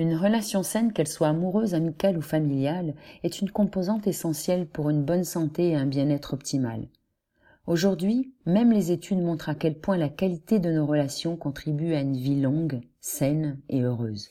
Une 0.00 0.16
relation 0.16 0.62
saine, 0.62 0.94
qu'elle 0.94 1.06
soit 1.06 1.28
amoureuse, 1.28 1.74
amicale 1.74 2.16
ou 2.16 2.22
familiale, 2.22 2.94
est 3.22 3.42
une 3.42 3.50
composante 3.50 4.06
essentielle 4.06 4.66
pour 4.66 4.88
une 4.88 5.04
bonne 5.04 5.24
santé 5.24 5.68
et 5.68 5.76
un 5.76 5.84
bien-être 5.84 6.32
optimal. 6.32 6.88
Aujourd'hui, 7.66 8.32
même 8.46 8.72
les 8.72 8.92
études 8.92 9.20
montrent 9.20 9.50
à 9.50 9.54
quel 9.54 9.78
point 9.78 9.98
la 9.98 10.08
qualité 10.08 10.58
de 10.58 10.72
nos 10.72 10.86
relations 10.86 11.36
contribue 11.36 11.92
à 11.92 12.00
une 12.00 12.16
vie 12.16 12.40
longue, 12.40 12.80
saine 12.98 13.58
et 13.68 13.82
heureuse. 13.82 14.30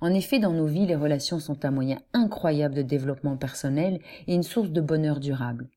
En 0.00 0.08
effet, 0.08 0.38
dans 0.38 0.54
nos 0.54 0.64
vies, 0.64 0.86
les 0.86 0.96
relations 0.96 1.38
sont 1.38 1.66
un 1.66 1.70
moyen 1.70 1.98
incroyable 2.14 2.74
de 2.74 2.80
développement 2.80 3.36
personnel 3.36 4.00
et 4.26 4.34
une 4.34 4.42
source 4.42 4.70
de 4.70 4.80
bonheur 4.80 5.20
durable. 5.20 5.68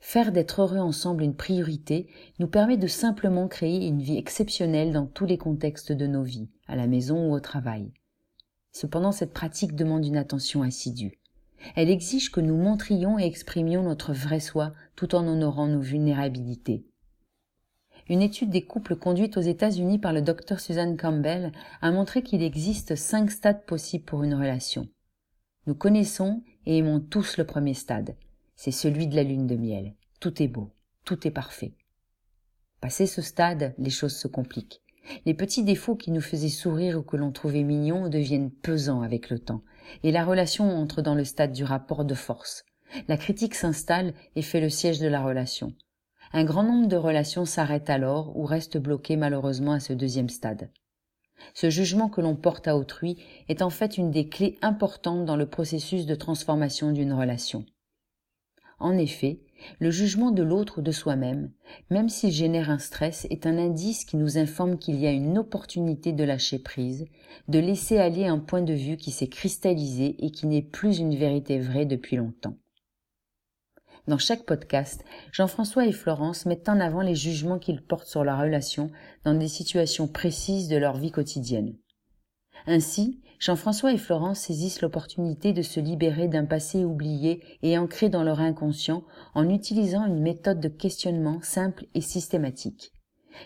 Faire 0.00 0.32
d'être 0.32 0.62
heureux 0.62 0.78
ensemble 0.78 1.22
une 1.22 1.36
priorité 1.36 2.08
nous 2.38 2.48
permet 2.48 2.78
de 2.78 2.86
simplement 2.86 3.46
créer 3.46 3.86
une 3.86 4.00
vie 4.00 4.16
exceptionnelle 4.16 4.90
dans 4.90 5.04
tous 5.04 5.26
les 5.26 5.36
contextes 5.36 5.92
de 5.92 6.06
nos 6.06 6.22
vies, 6.22 6.48
à 6.66 6.76
la 6.76 6.86
maison 6.86 7.28
ou 7.28 7.34
au 7.34 7.40
travail. 7.40 7.92
Cependant, 8.72 9.12
cette 9.12 9.32
pratique 9.32 9.76
demande 9.76 10.04
une 10.04 10.16
attention 10.16 10.62
assidue. 10.62 11.18
Elle 11.76 11.90
exige 11.90 12.32
que 12.32 12.40
nous 12.40 12.56
montrions 12.56 13.18
et 13.18 13.24
exprimions 13.24 13.82
notre 13.82 14.12
vrai 14.12 14.40
soi 14.40 14.72
tout 14.96 15.14
en 15.14 15.26
honorant 15.26 15.68
nos 15.68 15.80
vulnérabilités. 15.80 16.84
Une 18.08 18.22
étude 18.22 18.50
des 18.50 18.66
couples 18.66 18.96
conduite 18.96 19.36
aux 19.36 19.42
États-Unis 19.42 19.98
par 19.98 20.12
le 20.12 20.22
docteur 20.22 20.58
Susan 20.58 20.96
Campbell 20.96 21.52
a 21.80 21.92
montré 21.92 22.22
qu'il 22.22 22.42
existe 22.42 22.96
cinq 22.96 23.30
stades 23.30 23.64
possibles 23.64 24.04
pour 24.04 24.24
une 24.24 24.34
relation. 24.34 24.88
Nous 25.66 25.76
connaissons 25.76 26.42
et 26.66 26.78
aimons 26.78 26.98
tous 26.98 27.36
le 27.36 27.44
premier 27.44 27.74
stade. 27.74 28.16
C'est 28.56 28.72
celui 28.72 29.06
de 29.06 29.14
la 29.14 29.22
lune 29.22 29.46
de 29.46 29.56
miel. 29.56 29.94
Tout 30.18 30.42
est 30.42 30.48
beau, 30.48 30.72
tout 31.04 31.26
est 31.26 31.30
parfait. 31.30 31.74
Passé 32.80 33.06
ce 33.06 33.22
stade, 33.22 33.74
les 33.78 33.90
choses 33.90 34.16
se 34.16 34.26
compliquent. 34.26 34.82
Les 35.26 35.34
petits 35.34 35.64
défauts 35.64 35.96
qui 35.96 36.10
nous 36.10 36.20
faisaient 36.20 36.48
sourire 36.48 36.98
ou 36.98 37.02
que 37.02 37.16
l'on 37.16 37.32
trouvait 37.32 37.62
mignons 37.62 38.08
deviennent 38.08 38.50
pesants 38.50 39.02
avec 39.02 39.30
le 39.30 39.38
temps, 39.38 39.62
et 40.02 40.12
la 40.12 40.24
relation 40.24 40.70
entre 40.70 41.02
dans 41.02 41.14
le 41.14 41.24
stade 41.24 41.52
du 41.52 41.64
rapport 41.64 42.04
de 42.04 42.14
force. 42.14 42.64
La 43.08 43.16
critique 43.16 43.54
s'installe 43.54 44.14
et 44.36 44.42
fait 44.42 44.60
le 44.60 44.68
siège 44.68 45.00
de 45.00 45.08
la 45.08 45.22
relation. 45.22 45.74
Un 46.32 46.44
grand 46.44 46.62
nombre 46.62 46.88
de 46.88 46.96
relations 46.96 47.44
s'arrêtent 47.44 47.90
alors 47.90 48.36
ou 48.36 48.44
restent 48.44 48.78
bloquées 48.78 49.16
malheureusement 49.16 49.72
à 49.72 49.80
ce 49.80 49.92
deuxième 49.92 50.28
stade. 50.28 50.70
Ce 51.54 51.70
jugement 51.70 52.08
que 52.08 52.20
l'on 52.20 52.36
porte 52.36 52.68
à 52.68 52.76
autrui 52.76 53.18
est 53.48 53.62
en 53.62 53.70
fait 53.70 53.98
une 53.98 54.10
des 54.10 54.28
clés 54.28 54.58
importantes 54.62 55.24
dans 55.24 55.36
le 55.36 55.46
processus 55.46 56.06
de 56.06 56.14
transformation 56.14 56.92
d'une 56.92 57.12
relation. 57.12 57.66
En 58.78 58.96
effet, 58.96 59.40
le 59.78 59.90
jugement 59.90 60.30
de 60.30 60.42
l'autre 60.42 60.78
ou 60.78 60.82
de 60.82 60.92
soi-même, 60.92 61.50
même 61.90 62.08
s'il 62.08 62.30
génère 62.30 62.70
un 62.70 62.78
stress, 62.78 63.26
est 63.30 63.46
un 63.46 63.58
indice 63.58 64.04
qui 64.04 64.16
nous 64.16 64.38
informe 64.38 64.78
qu'il 64.78 64.96
y 64.96 65.06
a 65.06 65.12
une 65.12 65.38
opportunité 65.38 66.12
de 66.12 66.24
lâcher 66.24 66.58
prise, 66.58 67.06
de 67.48 67.58
laisser 67.58 67.98
aller 67.98 68.26
un 68.26 68.38
point 68.38 68.62
de 68.62 68.74
vue 68.74 68.96
qui 68.96 69.10
s'est 69.10 69.28
cristallisé 69.28 70.16
et 70.24 70.30
qui 70.30 70.46
n'est 70.46 70.62
plus 70.62 70.98
une 70.98 71.16
vérité 71.16 71.58
vraie 71.58 71.86
depuis 71.86 72.16
longtemps. 72.16 72.56
Dans 74.08 74.18
chaque 74.18 74.44
podcast, 74.44 75.04
Jean-François 75.30 75.86
et 75.86 75.92
Florence 75.92 76.44
mettent 76.44 76.68
en 76.68 76.80
avant 76.80 77.02
les 77.02 77.14
jugements 77.14 77.60
qu'ils 77.60 77.82
portent 77.82 78.08
sur 78.08 78.24
la 78.24 78.36
relation 78.36 78.90
dans 79.24 79.34
des 79.34 79.46
situations 79.46 80.08
précises 80.08 80.66
de 80.66 80.76
leur 80.76 80.96
vie 80.96 81.12
quotidienne. 81.12 81.76
Ainsi, 82.66 83.21
Jean-François 83.42 83.92
et 83.92 83.98
Florence 83.98 84.38
saisissent 84.38 84.82
l'opportunité 84.82 85.52
de 85.52 85.62
se 85.62 85.80
libérer 85.80 86.28
d'un 86.28 86.44
passé 86.44 86.84
oublié 86.84 87.42
et 87.64 87.76
ancré 87.76 88.08
dans 88.08 88.22
leur 88.22 88.38
inconscient 88.38 89.02
en 89.34 89.48
utilisant 89.48 90.06
une 90.06 90.20
méthode 90.20 90.60
de 90.60 90.68
questionnement 90.68 91.40
simple 91.42 91.86
et 91.94 92.02
systématique. 92.02 92.92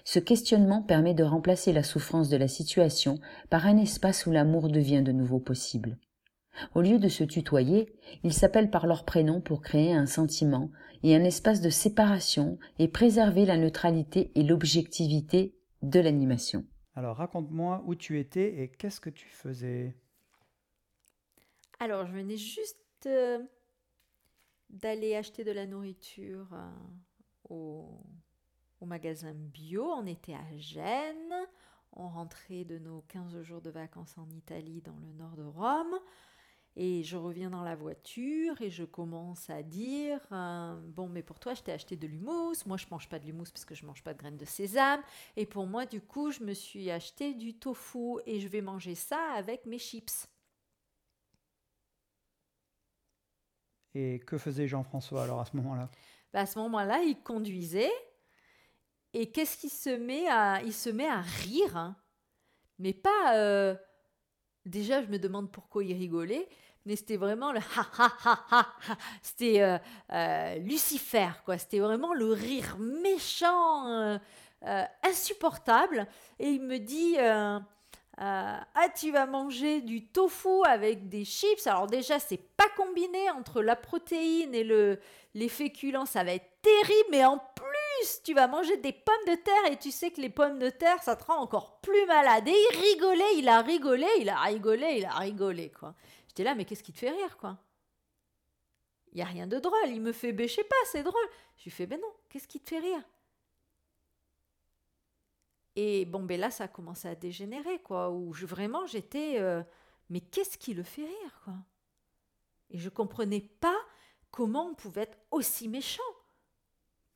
Ce 0.05 0.19
questionnement 0.19 0.83
permet 0.83 1.15
de 1.15 1.25
remplacer 1.25 1.73
la 1.73 1.83
souffrance 1.83 2.29
de 2.29 2.37
la 2.37 2.47
situation 2.47 3.19
par 3.49 3.65
un 3.65 3.79
espace 3.79 4.27
où 4.27 4.33
l'amour 4.33 4.69
devient 4.69 5.01
de 5.01 5.13
nouveau 5.13 5.41
possible. 5.41 5.97
Au 6.75 6.83
lieu 6.83 6.99
de 6.99 7.09
se 7.09 7.25
tutoyer, 7.25 7.91
ils 8.23 8.35
s'appellent 8.35 8.71
par 8.71 8.87
leur 8.87 9.07
prénom 9.07 9.41
pour 9.41 9.63
créer 9.63 9.95
un 9.95 10.05
sentiment 10.05 10.71
et 11.05 11.17
un 11.17 11.25
espace 11.25 11.63
de 11.63 11.71
séparation 11.71 12.59
et 12.79 12.89
préserver 12.89 13.47
la 13.47 13.57
neutralité 13.57 14.31
et 14.35 14.43
l'objectivité 14.43 15.55
de 15.81 16.01
l'animation. 16.01 16.67
Alors 16.97 17.19
raconte-moi 17.19 17.83
où 17.85 17.95
tu 17.95 18.19
étais 18.19 18.63
et 18.63 18.69
qu'est-ce 18.69 19.03
que 19.03 19.11
tu 19.11 19.29
faisais 19.29 19.95
Alors 21.79 22.07
je 22.07 22.13
venais 22.13 22.39
juste 22.39 22.81
euh, 23.05 23.39
d'aller 24.71 25.15
acheter 25.15 25.45
de 25.45 25.53
la 25.53 25.67
nourriture 25.67 26.49
euh, 26.55 26.71
au, 27.51 28.01
au, 28.81 28.87
magasin 28.87 29.35
bio. 29.35 29.85
On 29.85 30.07
était 30.07 30.33
à 30.33 30.57
Gênes. 30.57 31.35
On 31.93 32.09
rentrait 32.09 32.65
de 32.65 32.79
nos 32.79 33.03
15 33.09 33.43
jours 33.43 33.61
de 33.61 33.71
vacances 33.71 34.17
en 34.17 34.29
Italie 34.31 34.81
dans 34.81 34.97
le 34.97 35.13
nord 35.13 35.37
de 35.37 35.45
Rome. 35.45 35.99
Et 36.79 37.03
je 37.05 37.17
reviens 37.17 37.49
dans 37.49 37.63
la 37.63 37.75
voiture 37.75 38.61
et 38.61 38.69
je 38.71 38.85
commence 38.85 39.49
à 39.49 39.63
dire 39.63 40.21
euh, 40.31 40.79
Bon, 40.89 41.09
mais 41.09 41.23
pour 41.23 41.41
toi, 41.41 41.55
je 41.55 41.63
t'ai 41.63 41.73
acheté 41.73 41.97
de 41.97 42.07
l'humus. 42.07 42.67
Moi, 42.67 42.77
je 42.77 42.87
mange 42.91 43.09
pas 43.09 43.19
de 43.19 43.25
l'humus 43.25 43.51
parce 43.51 43.65
que 43.65 43.75
je 43.75 43.87
mange 43.87 44.03
pas 44.05 44.13
de 44.13 44.19
graines 44.19 44.37
de 44.37 44.45
sésame. 44.45 45.01
Et 45.37 45.47
pour 45.47 45.67
moi, 45.67 45.87
du 45.87 46.03
coup, 46.03 46.31
je 46.31 46.45
me 46.45 46.53
suis 46.53 46.91
acheté 46.91 47.33
du 47.35 47.55
tofu 47.59 48.19
et 48.27 48.41
je 48.41 48.49
vais 48.49 48.61
manger 48.61 48.95
ça 48.95 49.19
avec 49.37 49.65
mes 49.65 49.79
chips. 49.79 50.29
Et 53.95 54.21
que 54.21 54.39
faisait 54.39 54.69
Jean-François 54.69 55.25
alors 55.25 55.41
à 55.41 55.45
ce 55.47 55.57
moment-là? 55.57 55.91
Bah, 56.33 56.41
À 56.41 56.47
ce 56.47 56.59
moment-là, 56.59 57.03
il 57.03 57.17
conduisait. 57.23 57.91
Et 59.13 59.31
qu'est-ce 59.33 59.57
qu'il 59.57 59.71
se 59.71 59.91
met 59.91 60.29
à 60.29 60.63
Il 60.63 60.73
se 60.75 60.91
met 60.91 61.09
à 61.09 61.21
rire, 61.23 61.77
hein? 61.77 61.97
mais 62.79 62.93
pas. 62.93 63.37
Euh, 63.37 63.75
déjà, 64.67 65.03
je 65.03 65.09
me 65.09 65.19
demande 65.19 65.51
pourquoi 65.51 65.85
il 65.85 65.95
rigolait 65.95 66.49
mais 66.87 66.97
c'était 66.97 67.17
vraiment 67.17 67.53
le 67.53 67.59
ha 67.59 67.87
ha 67.99 68.13
ha 68.25 68.47
ha, 68.51 68.67
c'était 69.21 69.61
euh, 69.61 69.77
euh, 70.13 70.55
Lucifer 70.59 71.29
quoi, 71.45 71.59
c'était 71.59 71.81
vraiment 71.81 72.15
le 72.15 72.33
rire 72.33 72.77
méchant, 72.79 73.89
euh, 73.89 74.19
insupportable. 75.03 76.07
Et 76.39 76.49
il 76.49 76.63
me 76.63 76.79
dit 76.79 77.17
ah 78.19 78.89
tu 78.99 79.11
vas 79.11 79.27
manger 79.27 79.83
du 79.83 80.07
tofu 80.07 80.65
avec 80.67 81.09
des 81.09 81.25
chips. 81.25 81.67
Alors 81.67 81.87
déjà 81.87 82.19
c'est 82.19 82.41
pas 82.57 82.69
combiné 82.77 83.31
entre 83.31 83.61
la 83.63 83.77
protéine 83.77 84.55
et 84.55 84.65
le 84.65 84.99
les 85.35 85.51
féculents, 85.51 86.07
ça 86.07 86.25
va 86.25 86.33
être 86.33 86.51
terrible, 86.63 87.09
mais 87.11 87.25
en 87.25 87.37
plus 87.37 87.76
tu 88.25 88.35
vas 88.35 88.49
manger 88.49 88.77
des 88.79 88.93
pommes 88.93 89.15
de 89.27 89.35
terre 89.35 89.73
et 89.73 89.79
tu 89.79 89.91
sais 89.91 90.11
que 90.11 90.21
les 90.21 90.31
pommes 90.31 90.59
de 90.59 90.71
terre 90.71 91.03
ça 91.03 91.17
te 91.17 91.25
rend 91.25 91.39
encore 91.39 91.81
plus 91.81 92.07
malade. 92.07 92.47
Et 92.49 92.53
il 92.53 92.79
rigolait, 92.79 93.37
il 93.39 93.49
a 93.49 93.61
rigolé, 93.61 94.09
il 94.21 94.29
a 94.29 94.41
rigolé, 94.41 94.97
il 94.99 95.05
a 95.05 95.15
rigolé 95.15 95.71
quoi. 95.71 95.95
J'étais 96.37 96.45
là, 96.45 96.55
mais 96.55 96.67
qu'est-ce 96.67 96.83
qui 96.83 96.93
te 96.93 96.99
fait 96.99 97.13
rire, 97.13 97.39
quoi? 97.39 97.57
Il 99.13 99.19
y 99.19 99.23
a 99.23 99.25
rien 99.25 99.47
de 99.47 99.59
drôle. 99.59 99.89
Il 99.89 100.03
me 100.03 100.13
fait, 100.13 100.37
sais 100.49 100.65
pas, 100.65 100.77
c'est 100.93 101.03
drôle. 101.03 101.27
Je 101.57 101.65
lui 101.65 101.71
fais, 101.71 101.87
ben 101.87 101.99
non, 101.99 102.13
qu'est-ce 102.29 102.47
qui 102.47 102.61
te 102.61 102.69
fait 102.69 102.79
rire? 102.79 103.03
Et 105.75 106.05
bon, 106.05 106.25
ben 106.25 106.39
là, 106.39 106.51
ça 106.51 106.65
a 106.65 106.69
commencé 106.69 107.09
à 107.09 107.15
dégénérer, 107.15 107.79
quoi. 107.79 108.11
Où 108.11 108.33
vraiment, 108.33 108.85
j'étais, 108.85 109.41
euh, 109.41 109.63
mais 110.11 110.21
qu'est-ce 110.21 110.59
qui 110.59 110.75
le 110.75 110.83
fait 110.83 111.07
rire, 111.07 111.41
quoi? 111.43 111.55
Et 112.69 112.77
je 112.77 112.91
comprenais 112.91 113.41
pas 113.41 113.79
comment 114.31 114.67
on 114.67 114.75
pouvait 114.75 115.05
être 115.05 115.19
aussi 115.31 115.69
méchant 115.69 116.03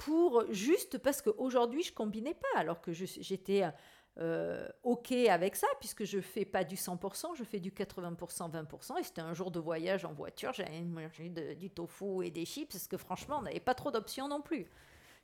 pour 0.01 0.45
juste 0.51 0.97
parce 0.97 1.21
qu'aujourd'hui 1.21 1.83
je 1.83 1.93
combinais 1.93 2.35
pas 2.35 2.61
alors 2.61 2.81
que 2.81 2.93
j'étais 2.93 3.71
euh, 4.19 4.67
OK 4.83 5.13
avec 5.13 5.57
ça, 5.57 5.67
puisque 5.79 6.05
je 6.05 6.21
fais 6.21 6.45
pas 6.45 6.65
du 6.65 6.75
100%, 6.75 7.37
je 7.37 7.45
fais 7.45 7.61
du 7.61 7.71
80%, 7.71 8.51
20%. 8.51 8.99
Et 8.99 9.03
c'était 9.03 9.21
un 9.21 9.35
jour 9.35 9.51
de 9.51 9.61
voyage 9.61 10.05
en 10.05 10.13
voiture, 10.13 10.53
j'avais 10.53 10.81
mangé 10.81 11.29
du 11.55 11.71
tofu 11.71 12.25
et 12.25 12.31
des 12.31 12.45
chips, 12.45 12.73
parce 12.73 12.89
que 12.89 12.97
franchement, 12.97 13.37
on 13.39 13.43
n'avait 13.43 13.61
pas 13.61 13.75
trop 13.75 13.91
d'options 13.91 14.27
non 14.27 14.41
plus. 14.41 14.67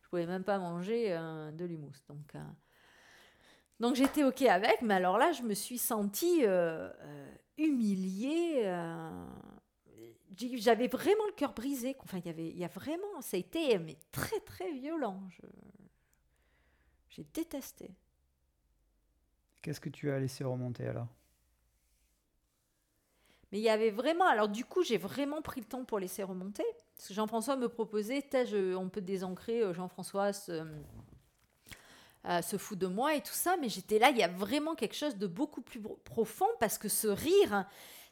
Je 0.02 0.08
pouvais 0.08 0.26
même 0.26 0.44
pas 0.44 0.58
manger 0.58 1.12
euh, 1.12 1.50
de 1.50 1.64
l'humus. 1.64 2.04
Donc, 2.08 2.34
euh, 2.34 2.40
donc 3.80 3.96
j'étais 3.96 4.24
OK 4.24 4.42
avec, 4.42 4.82
mais 4.82 4.94
alors 4.94 5.18
là, 5.18 5.32
je 5.32 5.42
me 5.42 5.54
suis 5.54 5.78
sentie 5.78 6.44
humiliée. 7.58 8.62
J'avais 10.36 10.88
vraiment 10.88 11.26
le 11.26 11.32
cœur 11.32 11.52
brisé. 11.54 11.96
Enfin, 12.00 12.18
il 12.18 12.26
y 12.26 12.30
avait, 12.30 12.48
il 12.48 12.58
y 12.58 12.64
a 12.64 12.68
vraiment, 12.68 13.20
ça 13.20 13.36
a 13.36 13.40
été 13.40 13.78
mais 13.78 13.96
très 14.12 14.40
très 14.40 14.72
violent. 14.72 15.22
J'ai 17.08 17.24
détesté. 17.32 17.90
Qu'est-ce 19.62 19.80
que 19.80 19.88
tu 19.88 20.10
as 20.10 20.18
laissé 20.18 20.44
remonter 20.44 20.86
alors? 20.86 21.08
Mais 23.52 23.58
il 23.58 23.62
y 23.62 23.68
avait 23.68 23.90
vraiment. 23.90 24.26
Alors, 24.26 24.48
du 24.48 24.64
coup, 24.64 24.82
j'ai 24.82 24.98
vraiment 24.98 25.40
pris 25.40 25.60
le 25.60 25.66
temps 25.66 25.84
pour 25.84 25.98
laisser 25.98 26.22
remonter. 26.22 26.64
Parce 26.96 27.08
que 27.08 27.14
Jean-François 27.14 27.56
me 27.56 27.68
proposait 27.68 28.24
je, 28.32 28.74
on 28.74 28.88
peut 28.88 29.00
désancrer 29.00 29.62
euh, 29.62 29.72
Jean-François 29.72 30.32
se, 30.32 30.64
euh, 32.26 32.42
se 32.42 32.56
fout 32.56 32.78
de 32.78 32.86
moi 32.86 33.14
et 33.14 33.20
tout 33.20 33.32
ça. 33.32 33.56
Mais 33.56 33.68
j'étais 33.68 33.98
là, 33.98 34.10
il 34.10 34.18
y 34.18 34.22
a 34.22 34.28
vraiment 34.28 34.74
quelque 34.74 34.96
chose 34.96 35.16
de 35.16 35.26
beaucoup 35.26 35.62
plus 35.62 35.80
profond 36.04 36.48
parce 36.58 36.78
que 36.78 36.88
ce 36.88 37.08
rire, 37.08 37.66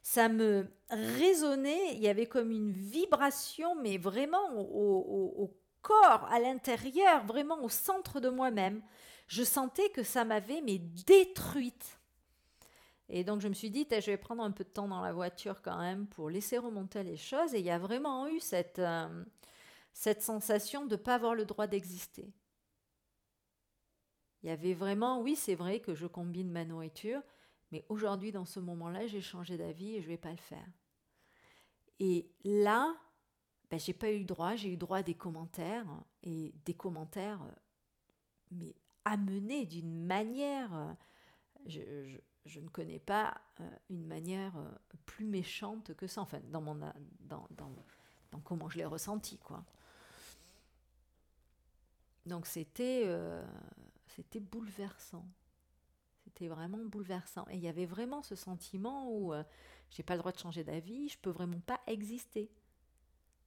ça 0.04 0.28
me 0.28 0.68
résonnait. 0.90 1.94
Il 1.94 2.00
y 2.00 2.08
avait 2.08 2.26
comme 2.26 2.52
une 2.52 2.70
vibration, 2.70 3.74
mais 3.74 3.98
vraiment 3.98 4.52
au, 4.54 5.42
au 5.42 5.56
corps, 5.82 6.28
à 6.30 6.38
l'intérieur, 6.38 7.26
vraiment 7.26 7.60
au 7.64 7.68
centre 7.68 8.20
de 8.20 8.28
moi-même 8.28 8.80
je 9.26 9.42
sentais 9.42 9.88
que 9.90 10.02
ça 10.02 10.24
m'avait 10.24 10.60
mais 10.60 10.78
détruite. 10.78 11.98
Et 13.08 13.24
donc 13.24 13.40
je 13.40 13.48
me 13.48 13.54
suis 13.54 13.70
dit, 13.70 13.86
je 13.90 14.10
vais 14.10 14.16
prendre 14.16 14.42
un 14.42 14.50
peu 14.50 14.64
de 14.64 14.68
temps 14.70 14.88
dans 14.88 15.02
la 15.02 15.12
voiture 15.12 15.60
quand 15.62 15.78
même 15.78 16.06
pour 16.06 16.30
laisser 16.30 16.58
remonter 16.58 17.02
les 17.02 17.16
choses. 17.16 17.54
Et 17.54 17.58
il 17.58 17.64
y 17.64 17.70
a 17.70 17.78
vraiment 17.78 18.26
eu 18.28 18.40
cette, 18.40 18.78
euh, 18.78 19.24
cette 19.92 20.22
sensation 20.22 20.86
de 20.86 20.92
ne 20.92 20.96
pas 20.96 21.14
avoir 21.14 21.34
le 21.34 21.44
droit 21.44 21.66
d'exister. 21.66 22.32
Il 24.42 24.48
y 24.48 24.52
avait 24.52 24.74
vraiment, 24.74 25.20
oui, 25.20 25.36
c'est 25.36 25.54
vrai 25.54 25.80
que 25.80 25.94
je 25.94 26.06
combine 26.06 26.50
ma 26.50 26.64
nourriture, 26.64 27.22
mais 27.74 27.84
aujourd'hui, 27.88 28.30
dans 28.30 28.44
ce 28.44 28.60
moment-là, 28.60 29.08
j'ai 29.08 29.20
changé 29.20 29.58
d'avis 29.58 29.96
et 29.96 30.00
je 30.00 30.06
ne 30.06 30.12
vais 30.12 30.16
pas 30.16 30.30
le 30.30 30.36
faire. 30.36 30.64
Et 31.98 32.30
là, 32.44 32.94
ben, 33.68 33.80
j'ai 33.80 33.92
pas 33.92 34.12
eu 34.12 34.22
droit, 34.22 34.54
j'ai 34.54 34.72
eu 34.72 34.76
droit 34.76 34.98
à 34.98 35.02
des 35.02 35.16
commentaires, 35.16 35.88
et 36.22 36.54
des 36.64 36.74
commentaires, 36.74 37.42
euh, 37.42 37.52
mais 38.52 38.76
amenés 39.04 39.66
d'une 39.66 40.06
manière, 40.06 40.72
euh, 40.72 42.14
je, 42.46 42.60
ne 42.60 42.68
connais 42.68 43.00
pas 43.00 43.40
euh, 43.58 43.68
une 43.90 44.06
manière 44.06 44.54
plus 45.04 45.26
méchante 45.26 45.96
que 45.96 46.06
ça, 46.06 46.20
enfin, 46.20 46.38
dans, 46.44 46.60
mon, 46.60 46.78
dans, 47.22 47.48
comment 48.44 48.68
je 48.68 48.78
l'ai 48.78 48.84
ressenti, 48.84 49.38
quoi. 49.38 49.64
Donc 52.24 52.46
c'était 52.46 53.08
bouleversant. 54.38 55.26
C'était 56.34 56.48
vraiment 56.48 56.84
bouleversant. 56.84 57.46
Et 57.50 57.54
il 57.54 57.60
y 57.62 57.68
avait 57.68 57.86
vraiment 57.86 58.22
ce 58.22 58.34
sentiment 58.34 59.08
où 59.08 59.32
je 59.32 59.38
euh, 59.38 59.42
j'ai 59.90 60.02
pas 60.02 60.14
le 60.14 60.18
droit 60.18 60.32
de 60.32 60.38
changer 60.38 60.64
d'avis, 60.64 61.08
je 61.08 61.18
peux 61.18 61.30
vraiment 61.30 61.60
pas 61.60 61.78
exister. 61.86 62.50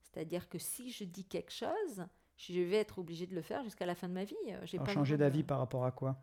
C'est-à-dire 0.00 0.48
que 0.48 0.58
si 0.58 0.90
je 0.90 1.04
dis 1.04 1.24
quelque 1.24 1.52
chose, 1.52 2.06
je 2.38 2.60
vais 2.60 2.76
être 2.76 2.98
obligée 2.98 3.26
de 3.26 3.34
le 3.34 3.42
faire 3.42 3.62
jusqu'à 3.64 3.84
la 3.84 3.94
fin 3.94 4.08
de 4.08 4.14
ma 4.14 4.24
vie. 4.24 4.36
J'ai 4.62 4.78
pas 4.78 4.94
changer 4.94 5.18
d'avis 5.18 5.42
par 5.42 5.58
rapport 5.58 5.84
à 5.84 5.90
quoi? 5.92 6.22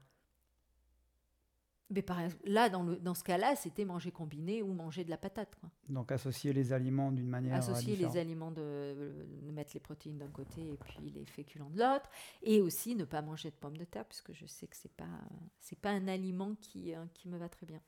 Mais 1.91 2.01
par 2.01 2.19
là, 2.45 2.69
dans, 2.69 2.81
le, 2.81 2.97
dans 2.97 3.13
ce 3.13 3.23
cas-là, 3.23 3.55
c'était 3.55 3.85
manger 3.85 4.11
combiné 4.11 4.63
ou 4.63 4.73
manger 4.73 5.03
de 5.03 5.09
la 5.11 5.17
patate. 5.17 5.55
Quoi. 5.59 5.69
Donc 5.87 6.11
associer 6.11 6.51
les 6.51 6.73
aliments 6.73 7.11
d'une 7.11 7.29
manière 7.29 7.55
Associer 7.55 7.95
les 7.95 8.17
aliments, 8.17 8.51
de, 8.51 9.27
mettre 9.53 9.71
les 9.75 9.79
protéines 9.79 10.17
d'un 10.17 10.29
côté 10.29 10.61
et 10.61 10.77
puis 10.77 11.11
les 11.11 11.25
féculents 11.25 11.69
de 11.69 11.79
l'autre. 11.79 12.09
Et 12.41 12.59
aussi 12.59 12.95
ne 12.95 13.05
pas 13.05 13.21
manger 13.21 13.51
de 13.51 13.55
pommes 13.55 13.77
de 13.77 13.85
terre, 13.85 14.05
puisque 14.05 14.33
je 14.33 14.47
sais 14.47 14.67
que 14.67 14.75
ce 14.75 14.87
n'est 14.87 14.93
pas, 14.97 15.21
c'est 15.59 15.79
pas 15.79 15.91
un 15.91 16.07
aliment 16.07 16.55
qui, 16.55 16.95
euh, 16.95 17.05
qui 17.13 17.29
me 17.29 17.37
va 17.37 17.49
très 17.49 17.67
bien. 17.67 17.81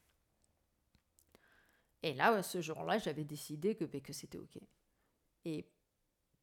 Et 2.03 2.13
là, 2.13 2.43
ce 2.43 2.61
jour-là, 2.61 2.99
j'avais 2.99 3.25
décidé 3.25 3.73
que, 3.73 3.85
que 3.85 4.13
c'était 4.13 4.37
OK. 4.37 4.59
Et 5.45 5.65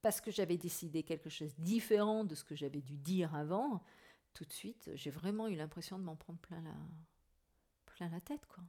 parce 0.02 0.20
que 0.20 0.32
j'avais 0.32 0.58
décidé 0.58 1.04
quelque 1.04 1.30
chose 1.30 1.54
de 1.54 1.62
différent 1.62 2.24
de 2.24 2.34
ce 2.34 2.42
que 2.42 2.56
j'avais 2.56 2.82
dû 2.82 2.98
dire 2.98 3.34
avant, 3.34 3.82
tout 4.34 4.44
de 4.44 4.52
suite, 4.52 4.90
j'ai 4.94 5.10
vraiment 5.10 5.46
eu 5.46 5.54
l'impression 5.54 5.98
de 5.98 6.04
m'en 6.04 6.16
prendre 6.16 6.40
plein 6.40 6.60
la 6.60 6.74
la 8.00 8.20
tête, 8.20 8.46
quoi. 8.46 8.64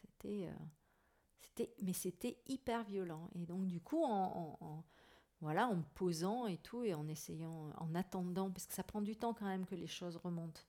C'était, 0.00 0.46
euh, 0.46 0.64
c'était, 1.40 1.74
mais 1.82 1.92
c'était 1.92 2.38
hyper 2.46 2.84
violent. 2.84 3.28
Et 3.34 3.46
donc, 3.46 3.66
du 3.66 3.80
coup, 3.80 4.02
en, 4.04 4.84
voilà, 5.40 5.68
en 5.68 5.82
posant 5.94 6.46
et 6.46 6.58
tout, 6.58 6.84
et 6.84 6.94
en 6.94 7.08
essayant, 7.08 7.70
en 7.78 7.94
attendant, 7.94 8.50
parce 8.50 8.66
que 8.66 8.74
ça 8.74 8.82
prend 8.82 9.02
du 9.02 9.16
temps 9.16 9.34
quand 9.34 9.46
même 9.46 9.66
que 9.66 9.74
les 9.74 9.86
choses 9.86 10.16
remontent. 10.16 10.60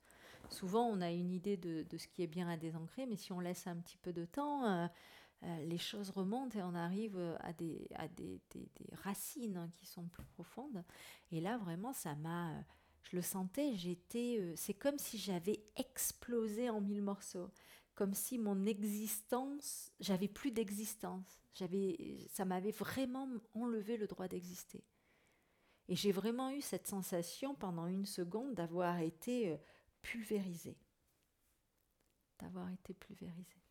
Souvent, 0.49 0.87
on 0.87 1.01
a 1.01 1.11
une 1.11 1.31
idée 1.31 1.57
de, 1.57 1.83
de 1.83 1.97
ce 1.97 2.07
qui 2.07 2.21
est 2.21 2.27
bien 2.27 2.47
à 2.49 2.57
désancrer, 2.57 3.05
mais 3.05 3.15
si 3.15 3.31
on 3.31 3.39
laisse 3.39 3.65
un 3.67 3.77
petit 3.77 3.97
peu 3.97 4.11
de 4.11 4.25
temps, 4.25 4.65
euh, 4.65 4.87
euh, 5.43 5.65
les 5.65 5.77
choses 5.77 6.09
remontent 6.09 6.57
et 6.57 6.63
on 6.63 6.75
arrive 6.75 7.17
à 7.39 7.53
des, 7.53 7.87
à 7.95 8.07
des, 8.07 8.41
des, 8.51 8.69
racines 9.03 9.57
hein, 9.57 9.69
qui 9.73 9.85
sont 9.85 10.07
plus 10.07 10.25
profondes. 10.25 10.83
Et 11.31 11.39
là, 11.39 11.57
vraiment, 11.57 11.93
ça 11.93 12.15
m'a. 12.15 12.51
Je 13.03 13.17
le 13.17 13.21
sentais, 13.21 13.75
j'étais. 13.75 14.53
c'est 14.55 14.73
comme 14.73 14.97
si 14.97 15.17
j'avais 15.17 15.61
explosé 15.75 16.69
en 16.69 16.79
mille 16.79 17.01
morceaux 17.01 17.49
comme 17.95 18.13
si 18.13 18.39
mon 18.39 18.65
existence, 18.65 19.91
j'avais 19.99 20.27
plus 20.27 20.51
d'existence. 20.51 21.43
J'avais, 21.53 22.17
ça 22.29 22.45
m'avait 22.45 22.71
vraiment 22.71 23.27
enlevé 23.53 23.97
le 23.97 24.07
droit 24.07 24.27
d'exister. 24.27 24.83
Et 25.87 25.95
j'ai 25.95 26.11
vraiment 26.11 26.49
eu 26.49 26.61
cette 26.61 26.87
sensation 26.87 27.55
pendant 27.55 27.87
une 27.87 28.05
seconde 28.05 28.55
d'avoir 28.55 28.99
été 28.99 29.51
euh, 29.51 29.57
pulvérisée. 30.01 30.77
D'avoir 32.39 32.71
été 32.71 32.93
pulvérisée. 32.93 33.61